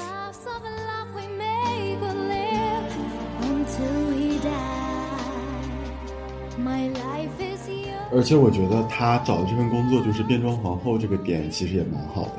[8.12, 12.32] 而且我觉得他找的这份工作就是变装皇后，这个点其实也蛮好的。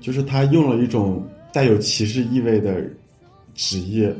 [0.00, 2.82] 就是他用了一种带有歧视意味的
[3.54, 4.14] 职业，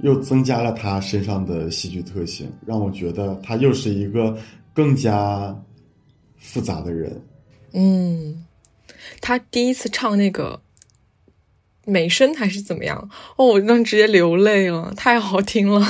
[0.00, 4.36] 又增加了他身上的戏剧特性，让我觉得他又是一个
[4.72, 5.54] 更加
[6.38, 7.20] 复杂的人。
[7.72, 8.44] 嗯，
[9.20, 10.60] 他第一次唱那个
[11.84, 13.10] 美声还是怎么样？
[13.36, 15.84] 哦，我那直接流泪了，太好听了。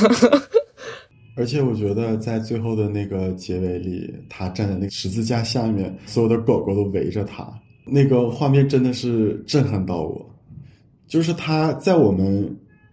[1.37, 7.47] 而且我觉得，在最后的那个结尾里，他站在那个十字架下面，所有的狗狗都围着他，
[7.85, 10.34] 那个画面真的是震撼到我。
[11.15, 12.45] 就是他在我们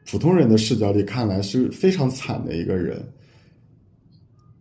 [0.06, 3.04] 普通人的视角里看来是非常惨的一个人，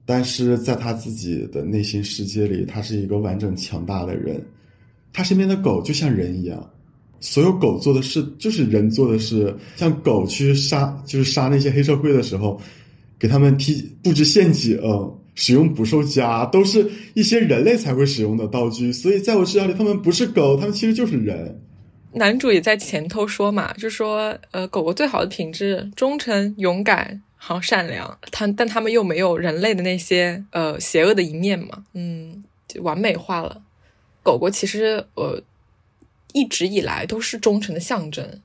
[0.07, 4.43] 但是在他自己的内心世界里，他是一个完整强大的人。
[5.13, 6.71] 他身边的狗就像人一样，
[7.21, 12.59] 所有狗做的事就是人做的事，像狗去杀，就是杀那些黑社会的时候。
[13.19, 14.81] 给他们提布置陷阱，
[15.35, 18.91] 使用捕兽夹，都是一些人类才会使用的道具。
[18.91, 21.61] 所以在我视角里，他们不是狗，他们其实就是人。
[22.13, 28.19] 男主也在前头说嘛，就说呃，狗狗最好的品质：忠诚、勇敢，好善良。
[28.33, 33.63] 他但他们又没有人类的那些呃邪恶的一面嘛，嗯，就完美化了。
[34.23, 35.43] 狗狗其实呃
[36.33, 38.41] 一直以来都是忠诚的象征。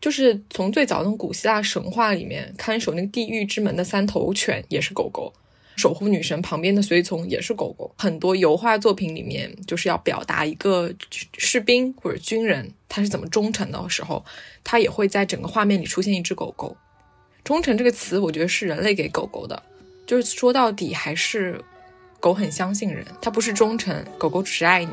[0.00, 5.32] 就是从最早的古希腊神话里面，看守那个地狱之门的三头犬也是狗狗，
[5.78, 7.94] 守护女神旁边的随从也是狗狗。
[7.96, 10.92] 很多油画作品里面，就是要表达一个
[11.38, 14.22] 士兵或者军人他是怎么忠诚的时候，
[14.64, 16.76] 他也会在整个画面里出现一只狗狗。
[17.44, 19.62] 忠诚这个词，我觉得是人类给狗狗的，
[20.04, 21.58] 就是说到底还是
[22.18, 24.92] 狗很相信人，它不是忠诚，狗狗只是爱你。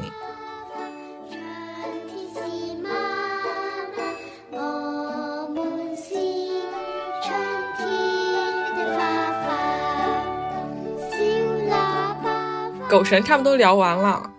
[12.96, 14.32] 狗神差不多聊完了，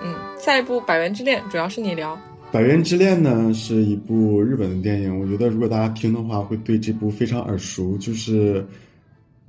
[0.00, 2.14] 嗯，下一部《百元之恋》主要是你聊。
[2.52, 7.98] 《百元之恋》呢是一部日本的电影，我觉得如果大家听的话，会对这部非常耳熟。
[7.98, 8.64] 就是，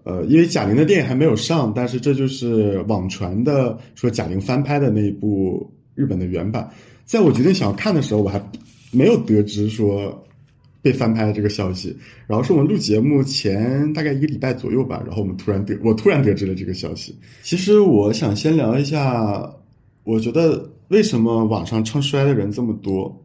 [0.05, 6.67] 呃，因为贾玲的电影还没有上，但是这就是网传的说贾玲翻拍的那一部日本的原版。
[7.05, 8.41] 在我决定想要看的时候，我还
[8.89, 10.26] 没有得知说。
[10.87, 11.93] 被翻拍的这个消息，
[12.27, 17.13] 然后是我们录节目前大概一个礼拜左右吧，然后我们突然得我突然得知了这个消息。
[17.43, 19.53] 其实我想先聊一下，
[20.05, 23.21] 我觉得为什么网上唱衰的人这么多？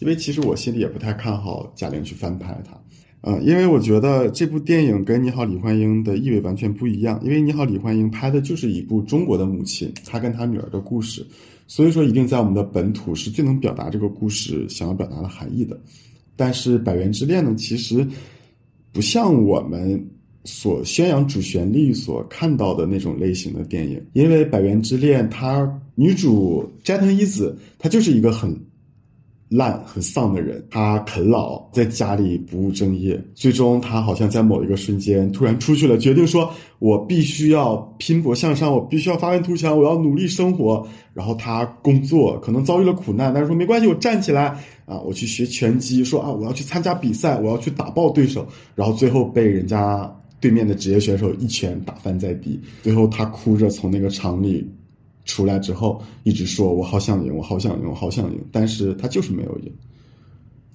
[0.00, 2.80] 因为其实我心里也不太看好贾玲去翻拍它，
[3.22, 7.20] 嗯，因为我觉得这部电影跟《你好，李焕英》的意味完全不一样。
[7.24, 11.26] 因为《你好，李焕英》拍的就是一部中国的母亲，她跟她女儿的故事，
[11.66, 15.76] 所以说一定在我们的本土是最能表达这个故事想要表达的含义的。
[16.40, 18.06] 但是《百元之恋》呢，其实
[18.92, 20.02] 不像我们
[20.44, 28.58] 所宣扬主旋律所看到的那种类型的电影，因为《百元之恋》它女主斋藤一子，她就是一个很。
[29.50, 36.48] 烂很丧的人，他啃老，在家里不务正业，最终他好像在某一个瞬间突然出去了，决定说
[36.78, 48.46] ：“我必须要拼搏向上，我必须要发愤图强，我要努力生活。”然后他工作可能遭遇了苦难，但是说没关系，我站起来啊，我去学拳击，说啊，我要去参加比赛，我要去打爆对手，
[48.76, 50.08] 然后最后被人家
[50.40, 54.64] 对面的职业选手一拳打翻在地，最后他哭着从那个场里。
[55.24, 59.72] 出来之后，一直说我好想赢，我好想赢，我好想赢，但是他就是没有赢。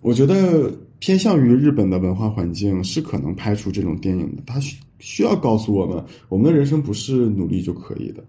[0.02, 8.24] 我觉得偏向于日本的文化环境是可能拍出这种电影的，他需需要告诉我们，我们的人生不是努力就可以的，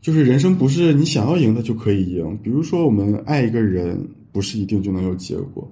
[0.00, 2.38] 就是人生不是你想要赢的就可以赢。
[2.42, 4.02] 比如说，我们爱一个人，
[4.32, 5.70] 不是一定就能有结果。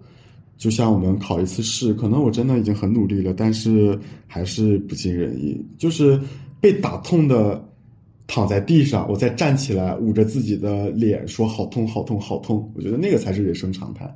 [0.58, 6.20] 就像我们考一次试，可能我真的已经很努力了，但是还是不尽人意，就是
[6.60, 7.64] 被打痛的
[8.28, 14.08] 躺在地上，我再站起来捂着自己的脸说好痛好痛好痛，我觉得那个才是人生常态。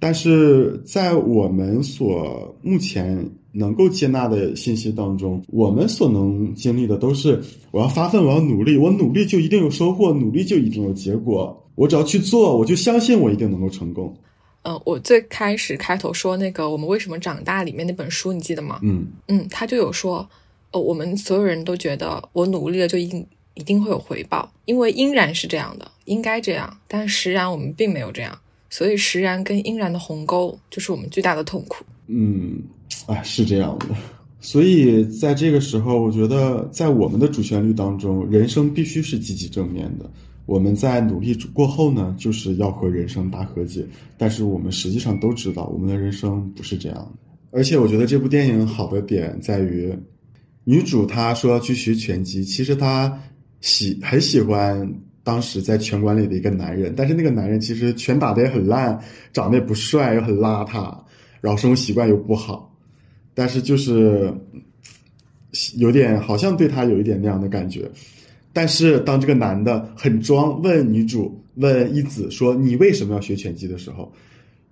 [0.00, 14.12] 但是在我们所目前能够接纳的信息当中，我们所能经历的都是我要发奋，我要努力，我努力就一定有收获，努力就一定有结果，我只要去做，我就相信我一定能够成功。
[14.62, 18.80] 呃，我最开始开头说那个《我们为什么长大》里面那本书，你记得吗？
[18.82, 20.28] 嗯嗯，他就有说，
[20.72, 28.36] 呃，我们所有人都觉得我努力了就一定一定会有回报，因为应然是这样的，应该这样，但实然我们并没有这样，
[28.70, 31.84] 所以实然跟应然的鸿沟就是我们巨大的痛苦。
[32.06, 32.62] 嗯，
[33.06, 33.86] 哎，是这样的。
[34.40, 40.10] 所以在这个时候，我觉得在我们的主旋律当中，人生必须是积极正面的。
[40.46, 43.86] 我们在努力过后呢，就是要和人生大和解。
[44.18, 47.12] 但是我们实际上都知道，我们的人生不是这样的。
[47.52, 49.94] 而且我觉得这部电影好的点在于，
[50.64, 53.12] 女主她说要去学拳击，其实她
[53.60, 54.88] 喜很喜欢
[55.24, 58.98] 当时在拳馆里的一个男人，但是那个男人其实拳打得也很烂，
[59.32, 60.96] 长得也不帅，又很邋遢，
[61.40, 62.74] 然后生活习惯又不好，
[63.34, 64.32] 但是就是
[65.76, 67.90] 有点好像对他有一点那样的感觉。
[68.52, 74.12] 但是当这个男的很装问女主问一子说你为什么要学拳击的时候，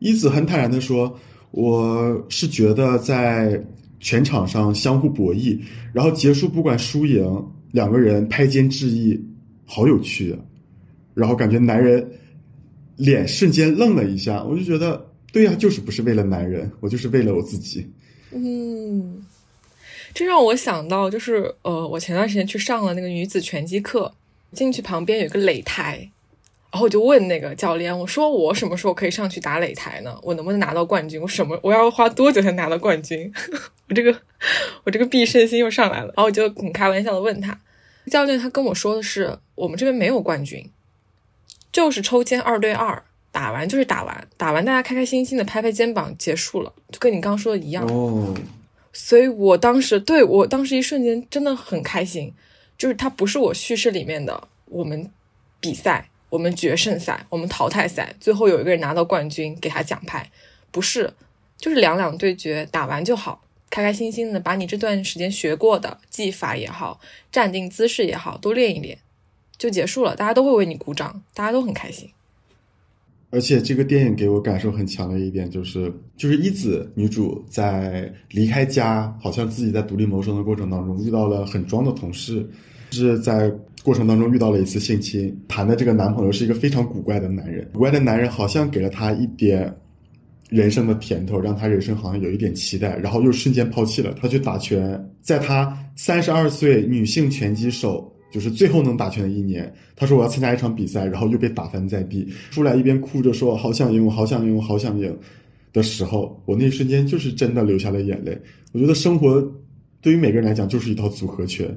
[0.00, 1.18] 一子很坦然的说
[1.50, 3.62] 我是觉得在
[4.00, 5.60] 拳场上相互博弈，
[5.92, 9.22] 然后结束不管输赢，两个人拍肩致意，
[9.64, 10.36] 好有趣。
[11.14, 12.10] 然后感觉男人
[12.96, 17.86] 脸瞬间愣了一下，我就觉得对呀、就是不是为了男人，我就是为了我自己。
[18.32, 19.22] 嗯，
[20.14, 24.10] 这让我想到，就是呃，我前段时间去上了那个女子拳击课，
[24.52, 26.08] 进去旁边有个擂台，
[26.72, 30.18] 然后我就问那个教练，我说我什么时候可以上去打擂台呢？
[30.22, 31.20] 我能不能拿到冠军？
[31.20, 33.32] 我什么我要花多久才拿到冠军？
[33.88, 34.16] 我这个
[34.84, 37.58] 我这个必胜心又上来了，然后我就很开玩笑的问他，
[38.06, 40.70] 教练他跟我说的是，我们这边没有冠军，
[41.72, 43.02] 就是抽签二对二。
[43.32, 47.86] 打完就是打完，打完大家开开心心的拍拍肩膀结束了，就跟你刚刚说的一样。
[47.86, 48.34] 哦，
[48.92, 52.34] 所以我当时对我当时一瞬间真的很开心，
[52.76, 55.08] 就是它不是我叙事里面的我们
[55.60, 60.30] 比赛、我们决胜赛、我们淘汰赛，最后有一个人拿到冠军给他奖牌，
[60.70, 61.12] 不是，
[61.58, 67.00] 就是两两对决，打完就好，开开心心的把你这段时间学过的技法也好、
[67.30, 68.96] 站定姿势也好都练一练，
[69.58, 72.08] 就结束了，大家都会为你鼓掌，大家都很开心。
[73.32, 82.44] 而且这个电影给我感受很强的一点就是，就是一子女主在离开家，好像自己在独立谋生的过程当中遇到了很装的同事，
[82.90, 83.52] 是在
[83.82, 89.74] 过程当中遇到了一次性侵，谈的这个男朋友是一个非常古怪的男人，古怪的男人好像给了她一点
[90.48, 98.10] 人生的甜头，让她人生好像有一点期待，然后又瞬间抛弃了，她去打拳，在她三十二岁女性拳击手。
[98.32, 105.18] 就是最后能打拳的一年，他说我要参加一场比赛，然后又被打翻在地，出来一边哭着说好想赢，我好想赢，我好想赢
[105.72, 108.40] 的时候，我那一瞬间就是真的流下了眼泪。
[108.70, 109.44] 我觉得生活
[110.00, 111.76] 对于每个人来讲就是一套组合拳，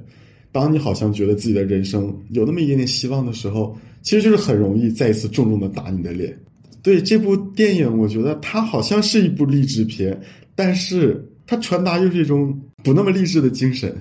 [0.53, 6.33] 当你好像觉得自己的人生有那么一点点希望的时候，其实就是很容易再一次重重的打你的脸。
[6.81, 10.17] 对这部电影，我觉得它好像是一部励志片，
[10.55, 13.93] 但是它传达又是一种不那么励志的精神。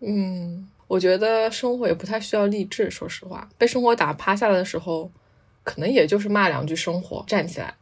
[0.00, 0.66] 嗯。
[0.90, 5.08] 我觉得生活也不太需要励志，说实话，被生活打趴下来的时候，
[5.62, 7.72] 可能也就是骂两句生活，站起来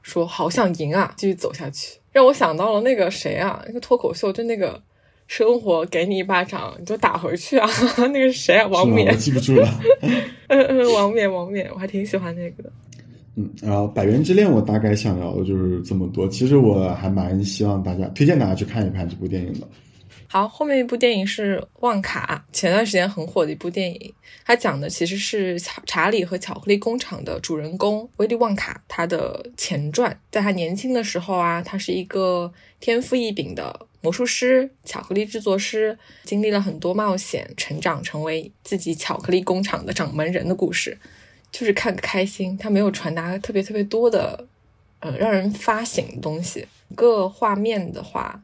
[0.00, 1.98] 说好想赢啊，继续走下去。
[2.10, 4.82] 让我想到了那个谁啊，那个脱口秀，就那个
[5.26, 7.68] 生活给你一巴掌，你就打回去啊，
[8.12, 9.68] 那个谁啊，王冕，我记不住了。
[10.48, 12.72] 嗯嗯，王冕，王冕，我还挺喜欢那个的。
[13.36, 16.28] 嗯，然后《百元之恋》我大概想要的就是这么多。
[16.28, 19.66] 其实我还蛮希望大家推荐大家去看一看这部电影的。
[20.28, 24.14] 好，后面一部电影是《旺卡》，前段时间很火的一部电影。
[24.44, 30.16] 它讲的其实是查理和巧克力工厂的主人公威利旺卡他的前传。
[30.30, 40.98] 在他年轻的时候啊，他是一个天赋异禀的魔术师、巧克力制作师，经历了很多冒险，成长成为自己巧克力工厂的掌门人的故事。
[41.50, 44.46] 就是看个开心，他没有传达特别特别多的，
[45.00, 46.66] 呃，让人发醒的东西。
[46.94, 48.42] 个画面的话。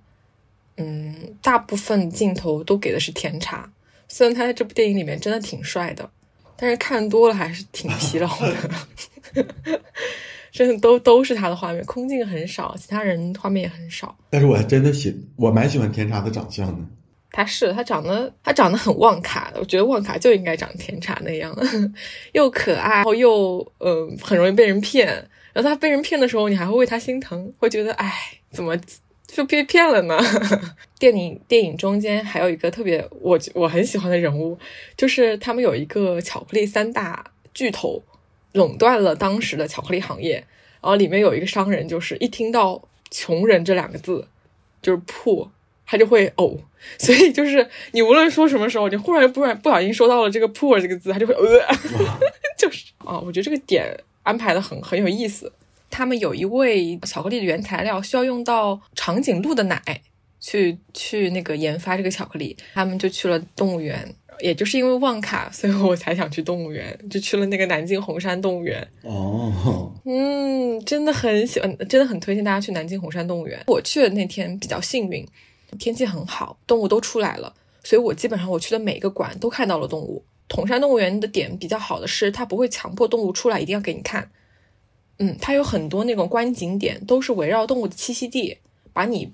[0.77, 3.71] 嗯，大部分镜头都给的是甜茶，
[4.09, 6.11] 虽然他在这部电影里面真的挺帅的，
[6.57, 8.57] 但是看多了还是挺疲劳的。
[10.53, 14.17] 真的都都是他的画面，空镜很少，其他人画面也很少。
[14.31, 16.79] 但是我还真的喜，我蛮喜欢甜茶的长相的。
[17.33, 21.57] 他是他长得他长得很旺卡，我觉得旺卡就应该长甜茶那样，
[22.33, 25.07] 又可爱，然后又呃很容易被人骗。
[25.53, 28.13] 然后他被人骗的时候，你还会为他心疼，会觉得哎，
[28.51, 28.77] 怎么
[29.27, 30.19] 就被骗了呢？
[30.99, 34.59] 电影电影中间还有一个特别我我很喜欢的人物，
[34.97, 37.25] 就是他们有一个巧克力三大
[37.55, 38.03] 巨头
[38.53, 40.35] 垄断了当时的巧克力行业，
[40.81, 44.27] 然后里面有一个商人，就是一听到穷人这两个字，
[44.83, 45.51] 就是破。
[45.93, 46.57] 他就会呕，
[46.99, 51.61] 所以就是你无论说什么时候，你忽然不然不小心说到了这个 poor 这个字，他就会呃，
[52.57, 55.53] 就是啊，我觉得这个点安排的很很有意思。
[55.91, 59.83] 他们有一位巧克力的原材料需要用到长颈鹿的奶
[60.39, 64.15] 去去那个研发这个巧克力，他们就去了动物园。
[64.41, 68.87] 也就是因为旺卡，所以我才想去动物园，就去了那个南京红山动物园。
[69.03, 73.63] 哦，嗯，真的很喜欢，真的很推荐大家去南京红山动物园。
[73.67, 75.27] 我去的那天比较幸运。
[75.79, 80.25] 天气很好，动物都出来了，所以我基本上我去的每一个馆都看到了动物。
[80.49, 84.33] 统山动物园的点比较好的是，它不会强迫动物出来一定要给你看。
[85.21, 88.59] 嗯，它有很多那种观景点，都是围绕动物的栖息地，
[88.93, 89.31] 把你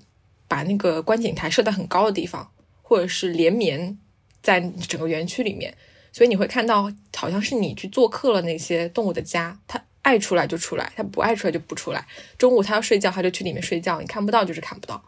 [0.47, 2.51] 把那个观景台设在很高的地方，
[2.83, 3.97] 或者是连绵
[4.47, 5.75] 在整个园区里面，
[6.13, 12.07] 所以你会看到好像是你去做客了那些动物的家，它爱出来就出来，它不爱出来就不出来。
[12.37, 15.03] 中午它要睡觉，它就去里面睡觉，你看不到就是看不到。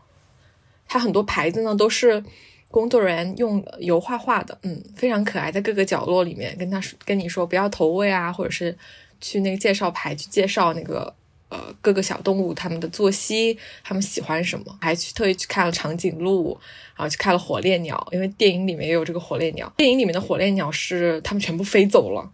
[0.90, 2.22] 它很多牌子呢，都是
[2.70, 8.78] 工作人员用油画画的，嗯，非常可爱，在各个角落里面跟他说跟你说不要投喂啊，或者是
[9.22, 11.16] 去那个介绍牌去介绍那个
[11.50, 16.58] 呃各个小动物它们的作息，它们喜欢什么，还去特意去看了长颈鹿，
[16.96, 22.32] 然后去看了火烈鸟，因为电影里面也有这个火烈鸟，电影里面的火烈鸟是它们全部飞走了，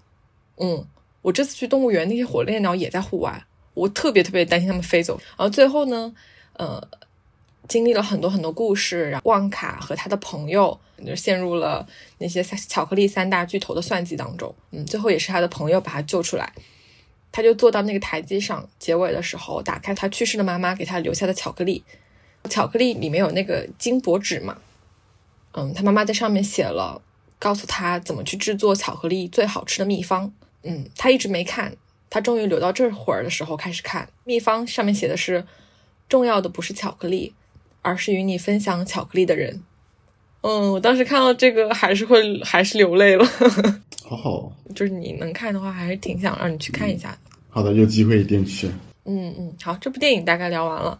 [0.58, 0.86] 嗯，
[1.22, 6.14] 我这次去动物园那些火烈鸟也在户外，我特别特别担心它们飞走，然后最后呢，
[6.54, 6.88] 呃。
[7.68, 11.84] 经历了很多很多故事，然后旺卡和他的朋友就陷入了
[12.20, 14.54] 那些巧克力三大巨头的算计当中。
[14.70, 16.54] 嗯，最后也是他的朋友把他救出来。
[17.36, 21.84] 他就坐到那个台阶上，结尾的时候打开他去世的妈妈给他留下的巧克力。
[22.50, 24.58] 巧克力里面有那个金箔纸嘛？
[25.52, 27.02] 嗯，他妈妈在上面写了，
[27.38, 30.32] 告诉他怎么去制作巧克力最好吃的秘方。
[30.64, 31.76] 嗯，他一直没看，
[32.10, 35.46] 他终于留到这会儿的时候开始看秘方，上面写的是
[36.08, 37.34] 重要的不是巧克力。
[37.82, 39.62] 而是与你分享巧克力的人，
[40.42, 43.24] 嗯，我当时看到这个还是会还是流泪了，
[44.04, 47.18] 好好，就是你能看的话，还是挺想让你去看一下的。
[47.56, 48.68] 好的，有机会一定去。
[49.06, 51.00] 嗯嗯，好，这部电影大概聊完了，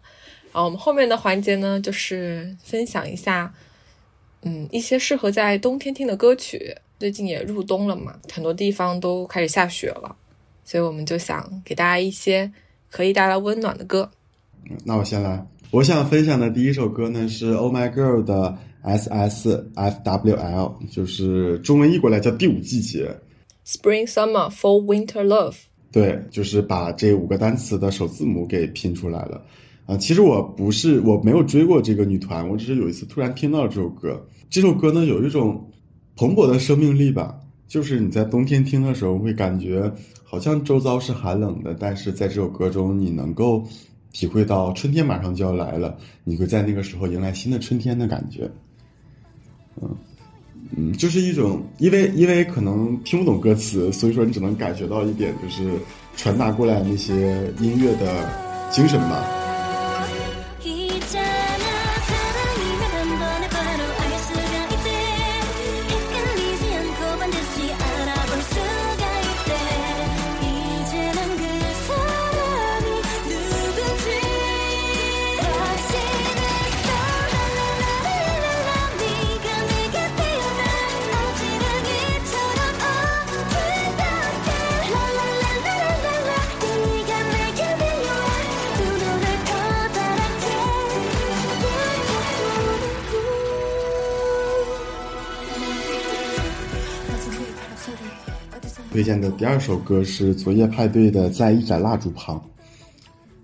[0.54, 3.54] 然后我们后面的环节呢，就是分享一下，
[4.44, 6.74] 嗯，一些适合在冬天听的歌曲。
[6.98, 10.16] 最近也入冬了嘛，很多地方都开始下雪了，
[10.64, 12.50] 所以我们就想给大家一些
[12.90, 14.10] 可以带来温暖的歌。
[14.86, 15.46] 那我先来。
[15.72, 23.14] 我想分享的第一首歌呢是 Oh My Girl 的 S S F W L，就是中文译过来叫第五季节。
[23.68, 25.56] Spring Summer Fall Winter Love。
[25.96, 29.42] 对，就是把这五个单词的首字母给拼出来了。
[29.86, 34.22] 啊，其实我不是我没有追过这个女团，我只是有一次突然听到了这首歌。
[34.50, 35.72] 这首歌呢有一种
[36.18, 39.90] 蓬勃的生命力吧，就是你在冬天听的时候会感觉
[40.26, 43.66] 好像周遭是寒冷的，但是在这首歌中你能够。
[44.12, 48.50] 体会到春天马上就要来了，你会在那个时候迎来新的春天的感觉。
[49.82, 49.90] 嗯
[50.76, 55.64] 嗯，就是一种，因为因为可能听不懂歌词，所以说你只能感觉到一点，就是
[56.18, 58.30] 传达过来那些音乐的
[58.72, 59.45] 精神吧。
[98.96, 102.38] 推荐的第二首歌是昨夜派对的《在一盏蜡烛旁》。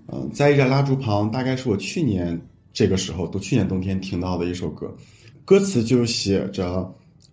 [0.06, 2.40] 嗯，在一盏蜡烛旁，大概是我去年
[2.72, 4.90] 这个时候，都去年冬天听到的一首歌。
[5.44, 6.90] 歌词就写着：“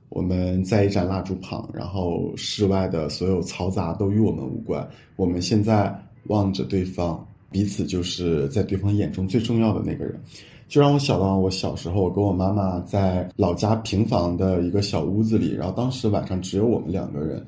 [0.09, 4.85] 我们在一盏蜡烛旁，然后室外的所有嘈杂都与我们无关。
[5.15, 10.21] 我们现在望着对方，彼此就是在对方眼中最重要的那个人。”
[10.67, 17.41] 就让我想到我小时候，我跟我妈妈在老家平房的一个小屋子里，然后当时晚上只有我们两个人。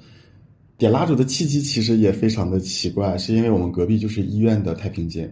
[0.82, 5.32] 点蜡烛的契机其实也非常的奇怪，是因为我们隔壁就是医院的太平间，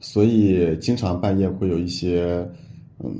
[0.00, 2.48] 所以经常半夜会有一些
[3.00, 3.14] 嗯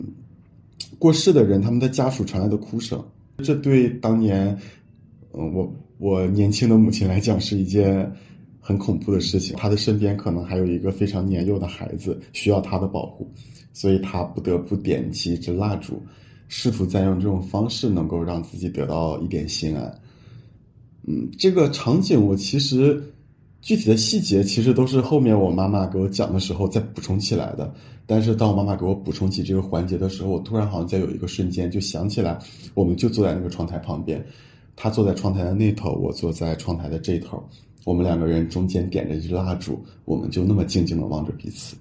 [0.98, 3.04] 过世的人他们的家属传来的哭声，
[3.42, 4.58] 这对当年，
[5.34, 8.10] 嗯，我我年轻的母亲来讲是一件
[8.60, 9.54] 很恐怖的事情。
[9.58, 13.30] 她的身边可能还有一个非常年幼的孩子需要她的保护，
[13.74, 16.02] 所以她不得不点起一支蜡烛，
[16.48, 20.00] 试图再用这种方式能够让自己得到一点心安。
[21.06, 23.02] 嗯，这个场景我其实
[23.60, 27.74] 具体的细节其实都是后面我妈妈给我讲的时候再补充起来的。
[28.06, 32.38] 但是当我妈妈给我补充起这个环节的时候，我突然好像在有一个瞬间就想起来，
[32.74, 34.22] 我们就坐在那个窗台旁边，
[34.76, 37.42] 她坐在窗台的那头，我坐在窗台的这头，
[37.84, 41.74] 我们两个人中间点着一支蜡烛，我们就那么静静的望着彼此，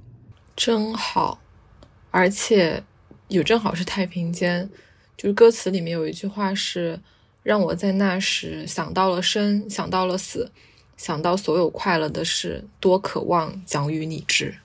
[0.56, 1.38] 真好，
[2.12, 2.82] 而且
[3.28, 4.70] 有正好是太平间，
[5.18, 7.00] 就是歌词里面有一句话是。
[7.44, 10.50] 让我在那时想到了生，想到了死，
[10.96, 14.56] 想到所有快乐的事，多渴望讲与你知。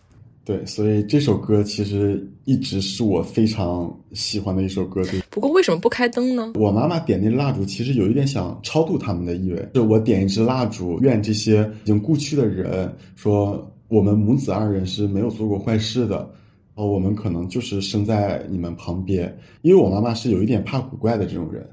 [0.44, 5.02] 对，所以这首歌其实一直是我非常喜欢的一首歌。
[5.06, 6.52] 对，不过为什么不开灯呢？
[6.55, 9.68] 我妈妈点那蜡烛，其实有一点想超度他们的意味。
[9.74, 16.30] 就我点一支蜡烛，愿这些已经故去的人说，我们母子二人是没有做过坏事的。
[16.78, 21.68] 哦，我们可能就是生在你们旁边，因为我妈妈是有一点怕古怪的这种人。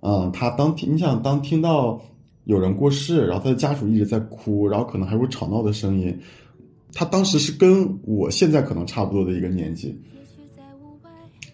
[0.00, 2.02] 嗯，他当听，你想当听到
[2.42, 6.18] 有人过世，然后他的家属一直在哭，然后可能还有吵闹的声音，
[6.92, 9.96] 他当时是跟我现在可能差不多的一个年纪，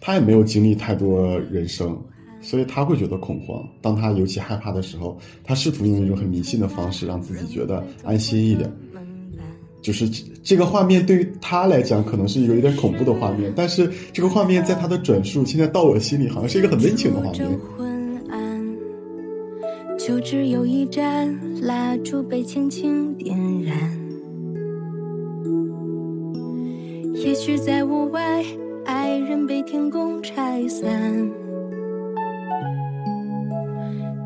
[0.01, 1.95] 他也没有经历太多人生，
[2.41, 3.63] 所以他会觉得恐慌。
[3.83, 8.67] 当他尤其害怕的时候，他试图用一种很迷信的方式让自己觉得安心一点。
[9.81, 10.09] 就是
[10.43, 17.59] 这个画面对于他来讲可能是一个有点恐怖的画面，但是这个画面在他的转述，现在到我心里好像是一个很温情的画面。
[19.97, 23.77] 就只有一盏蜡烛被轻轻点燃，
[27.13, 28.43] 也许在屋外，
[28.85, 31.29] 爱人被天公拆散，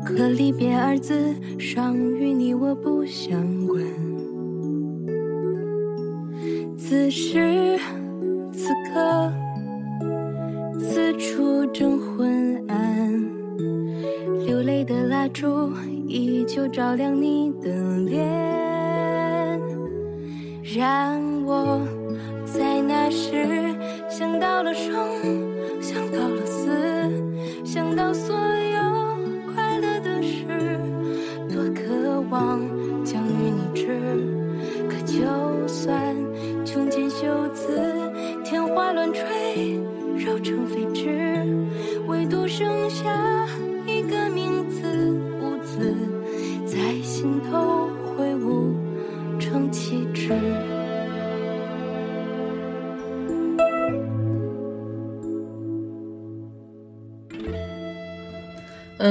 [0.06, 4.03] 可离别二字，尚与你我不相关。
[6.86, 7.78] 此时
[8.52, 9.32] 此刻，
[10.78, 13.24] 此处正昏暗。
[14.46, 15.72] 流泪的蜡烛
[16.06, 17.70] 依旧照亮你的
[18.00, 18.22] 脸，
[20.76, 21.80] 让我
[22.44, 23.74] 在那时
[24.06, 24.92] 想到了生，
[25.80, 26.18] 想到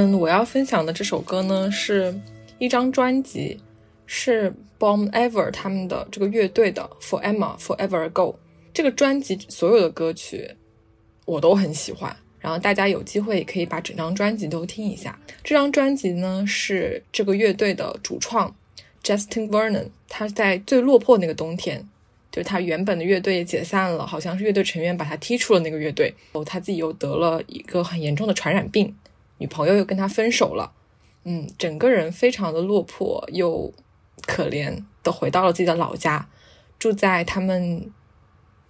[0.04, 2.14] 嗯，我要分享的这首歌呢，是
[2.60, 3.58] 一张专辑，
[4.06, 8.36] 是 bob Ever 他们的这个乐队的 For Emma Forever Ago。
[8.74, 10.52] 这个专辑所有的歌曲
[11.24, 15.18] 我都很喜欢，然后大家有机会也可以把整张专辑都听一下。
[15.42, 18.54] 这张专辑呢，是这个乐队的主创
[19.06, 21.88] Justin Vernon，他在最落魄那个冬天，
[22.30, 28.94] 就是他原本的乐队解散了，好像是乐队成员把他踢出了那个乐队，哦，他自己又得了一个很严重的传染病。
[29.38, 30.72] 女朋友又跟他分手了，
[31.24, 33.74] 嗯，整个人非常的落魄又
[34.26, 36.30] 可怜的回到了自己的老家，
[36.80, 37.92] 住在他们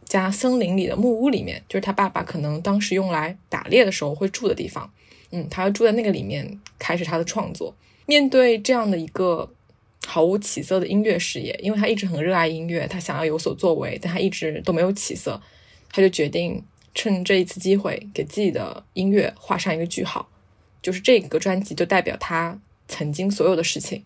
[0.05, 4.91] 家森林里的木屋里面，就是他爸爸可能当时用来打猎的时候会住的地方，
[5.31, 7.75] 嗯，他要住在那个里面开始他的创作。
[8.05, 9.49] 面对这样的一个
[10.05, 15.41] 毫无起色的音乐事业，因为他一直很热爱音乐，他想要有所作为，但他一直都没有起色，
[15.89, 16.61] 他就决定
[16.93, 20.27] 趁这一次机会给自己的音乐画上一个句号。
[20.83, 24.03] 就是这个专辑就代表他曾经所有的事情，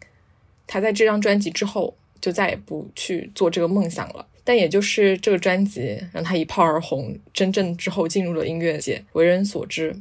[0.66, 4.26] 他在这张专辑之后就再也不去做这个梦想了。
[4.46, 9.94] 但也就是这个专辑让他一炮而红，真正之后进入了音乐界，为人所知。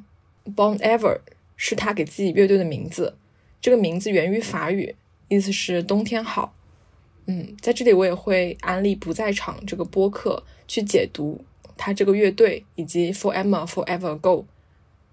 [0.54, 1.18] Bon Ever
[1.56, 3.16] 是他给自己乐队的名字，
[3.60, 4.94] 这个名字源于法语，
[5.26, 6.54] 意思是冬天好。
[7.26, 11.44] 嗯，在这里我也会安利不在场这个播客去解读
[11.76, 14.46] 他这个乐队以及 For Emma Forever Go。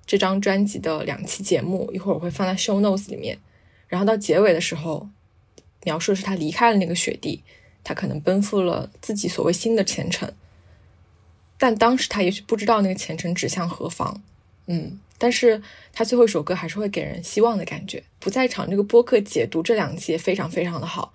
[0.06, 3.38] 这张专辑的两期节目，一会儿我会放在 show notes 里面。
[3.88, 5.08] 然后到结尾的时候，
[5.84, 7.44] 描述的是他离开了那个雪地，
[7.84, 10.32] 他可能奔赴了自己所谓新的前程。
[11.58, 14.22] 但当时他也许不知道那个前程指向何方。
[14.66, 15.62] 嗯，但是
[15.92, 18.04] 他最后一首歌还是会给人希望的感觉。
[18.20, 21.14] 不在场这个播客解读这两期也非常非常的好，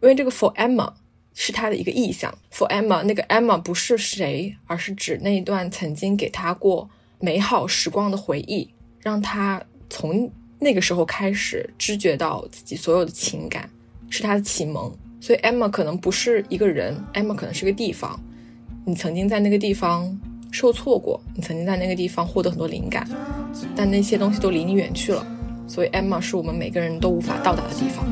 [0.00, 0.92] 因为这个 For Emma
[1.34, 2.38] 是他的一个意象。
[2.52, 6.90] For Emma，那个 Emma 不是谁，而是指那一段曾经给他过
[7.22, 8.68] 美好时光的回忆，
[8.98, 10.28] 让他从
[10.58, 13.70] 那个时候开始知觉到自己所有的情感，
[14.10, 14.92] 是他的启蒙。
[15.20, 18.20] 所以 Emma 可能不是一个人，Emma 可能是个地方。
[18.84, 20.20] 你曾经在那个地方
[20.50, 23.08] 受挫过，你曾经在那个地方获得很多灵感，
[23.76, 25.24] 但那些东西都离你远去了。
[25.68, 28.04] 所以 Emma 是我们每个人都无法到达的地方。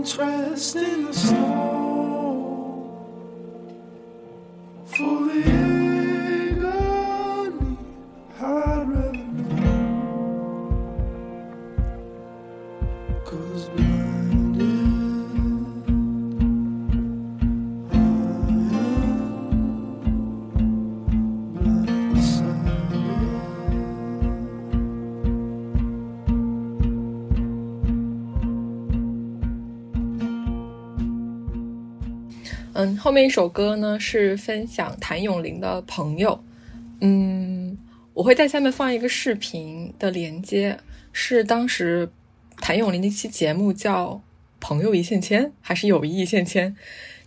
[0.00, 1.36] contrast in the snow
[4.86, 5.89] for the
[32.80, 36.42] 嗯，后面一首歌呢是分享谭咏麟的朋友。
[37.00, 37.76] 嗯，
[38.14, 40.78] 我会在下面放一个视频的连接，
[41.12, 42.10] 是当时
[42.56, 44.12] 谭咏麟的一期节目叫
[44.60, 46.70] 《朋友一线牵》还是《友谊一线牵》？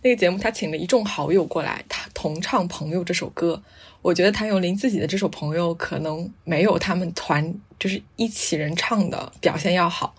[0.02, 3.62] 那个节目他请了一众好友过来，他同唱《朋友》这首歌。
[4.02, 10.16] 我觉得谭咏麟自己的这首《朋友》可能没有他们团就是一起人唱的表现要好，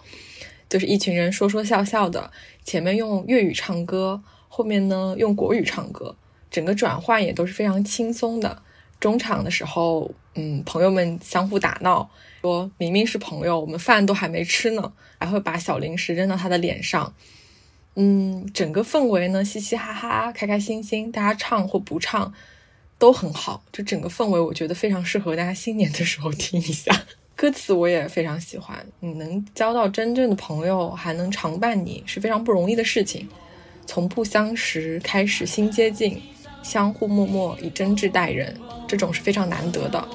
[0.69, 2.31] 就是一群人说说笑笑的，
[2.63, 4.23] 前面用粤语唱歌。
[4.55, 6.15] 后面呢，用国语唱歌，
[6.49, 8.61] 整个转换也都是非常轻松的。
[9.01, 12.09] 中场的时候，嗯，朋友们相互打闹，
[12.41, 17.13] 说明明是朋友，我们饭都还没吃呢，还会把小零食扔到他的脸上。
[17.95, 22.33] 嗯，整个氛围呢，嘻嘻哈哈，开开心心，大家唱或不唱
[22.97, 23.61] 都很好。
[23.73, 27.03] 就整个氛围，我觉得非常适合大家新年的时候听一下。
[27.35, 28.87] 歌词我也非常喜欢。
[29.01, 33.27] 你能交到真正的朋友，还能常伴你，是非常不容易的事情。
[33.85, 36.21] 从不相识开始新接近，
[36.63, 38.55] 相互默默以真挚待人，
[38.87, 40.07] 这种是非常难得的。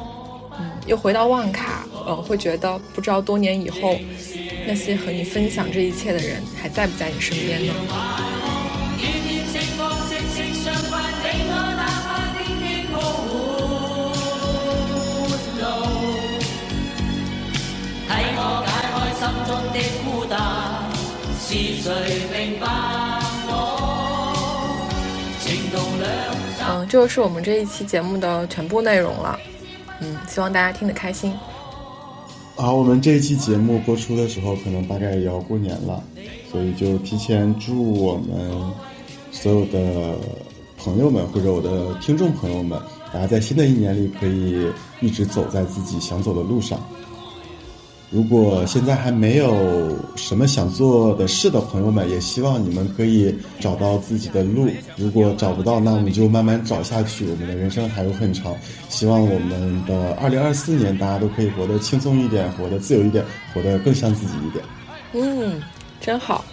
[0.59, 3.99] 嗯，又回到旺卡，呃，会觉得不知道多年以后，
[4.67, 7.73] 那些和你分享这一切的人还在不在你身边呢？
[21.43, 21.91] 是谁
[22.33, 23.10] 明白？
[26.91, 29.39] 就是我们这一期节目的全部内容了。
[30.01, 31.33] 嗯，希望大家听得开心。
[32.57, 36.03] 好，我们这一期节目播出的时候，可能大概也要过年了，
[36.51, 38.51] 所以就提前祝我们
[39.31, 40.17] 所有的
[40.77, 42.79] 朋友们或者我的听众朋友们，
[43.15, 44.67] 大家在新的一年里可以
[45.01, 46.81] 一直走在自己想走的路上。
[48.11, 54.69] 如果现在还没有什么想做的事的朋友们，也希望你们可以找到自己的路。
[54.97, 57.25] 如果找不到，那我们就慢慢找下去。
[57.29, 58.57] 我们的人生还有很长，
[58.89, 63.25] 希望我们的二零二四年大家都可以活得轻松一点，活得自由一点，
[63.55, 64.65] 活得更像自己一点。
[65.13, 65.63] 嗯，
[66.01, 66.45] 真好。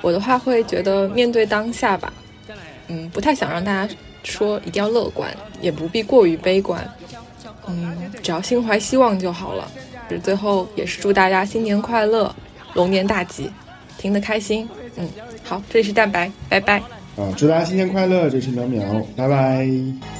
[0.00, 2.12] 我的话会觉得面对当下吧，
[2.86, 6.88] 嗯，不太想让大家说一定要乐观，也不必过于悲观。
[7.66, 9.68] 嗯，只要心怀希望就好了。
[10.22, 12.34] 最后也是祝大家新年快乐，
[12.74, 13.50] 龙年大吉，
[13.98, 14.68] 听得开心。
[14.96, 15.08] 嗯，
[15.42, 16.78] 好，这里是蛋白，拜拜。
[17.16, 19.66] 啊，祝大家新年快乐，这是淼淼，拜拜。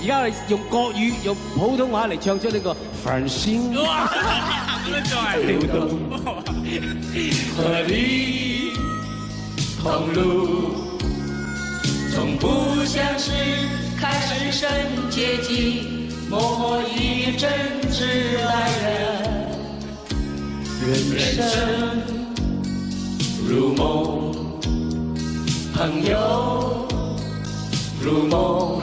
[0.00, 3.74] 而家用国语、用普通话嚟唱出呢个繁星。
[3.82, 4.06] 哇，
[7.56, 8.72] 和你
[9.82, 10.74] 同路，
[12.14, 13.32] 从不相识
[14.00, 14.68] 开始深
[15.10, 17.50] 接近，默默以真
[17.90, 19.53] 挚待人。
[20.86, 20.96] 人
[21.34, 21.48] 生
[23.48, 24.34] 如梦，
[25.72, 26.86] 朋友
[28.02, 28.82] 如梦，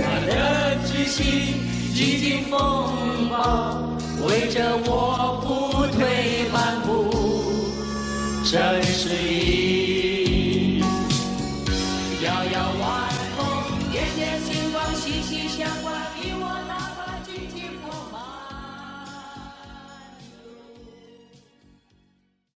[0.00, 1.60] 他的知心
[1.94, 3.82] 几经风暴，
[4.26, 7.10] 围着我不退半步，
[8.42, 9.55] 真是一。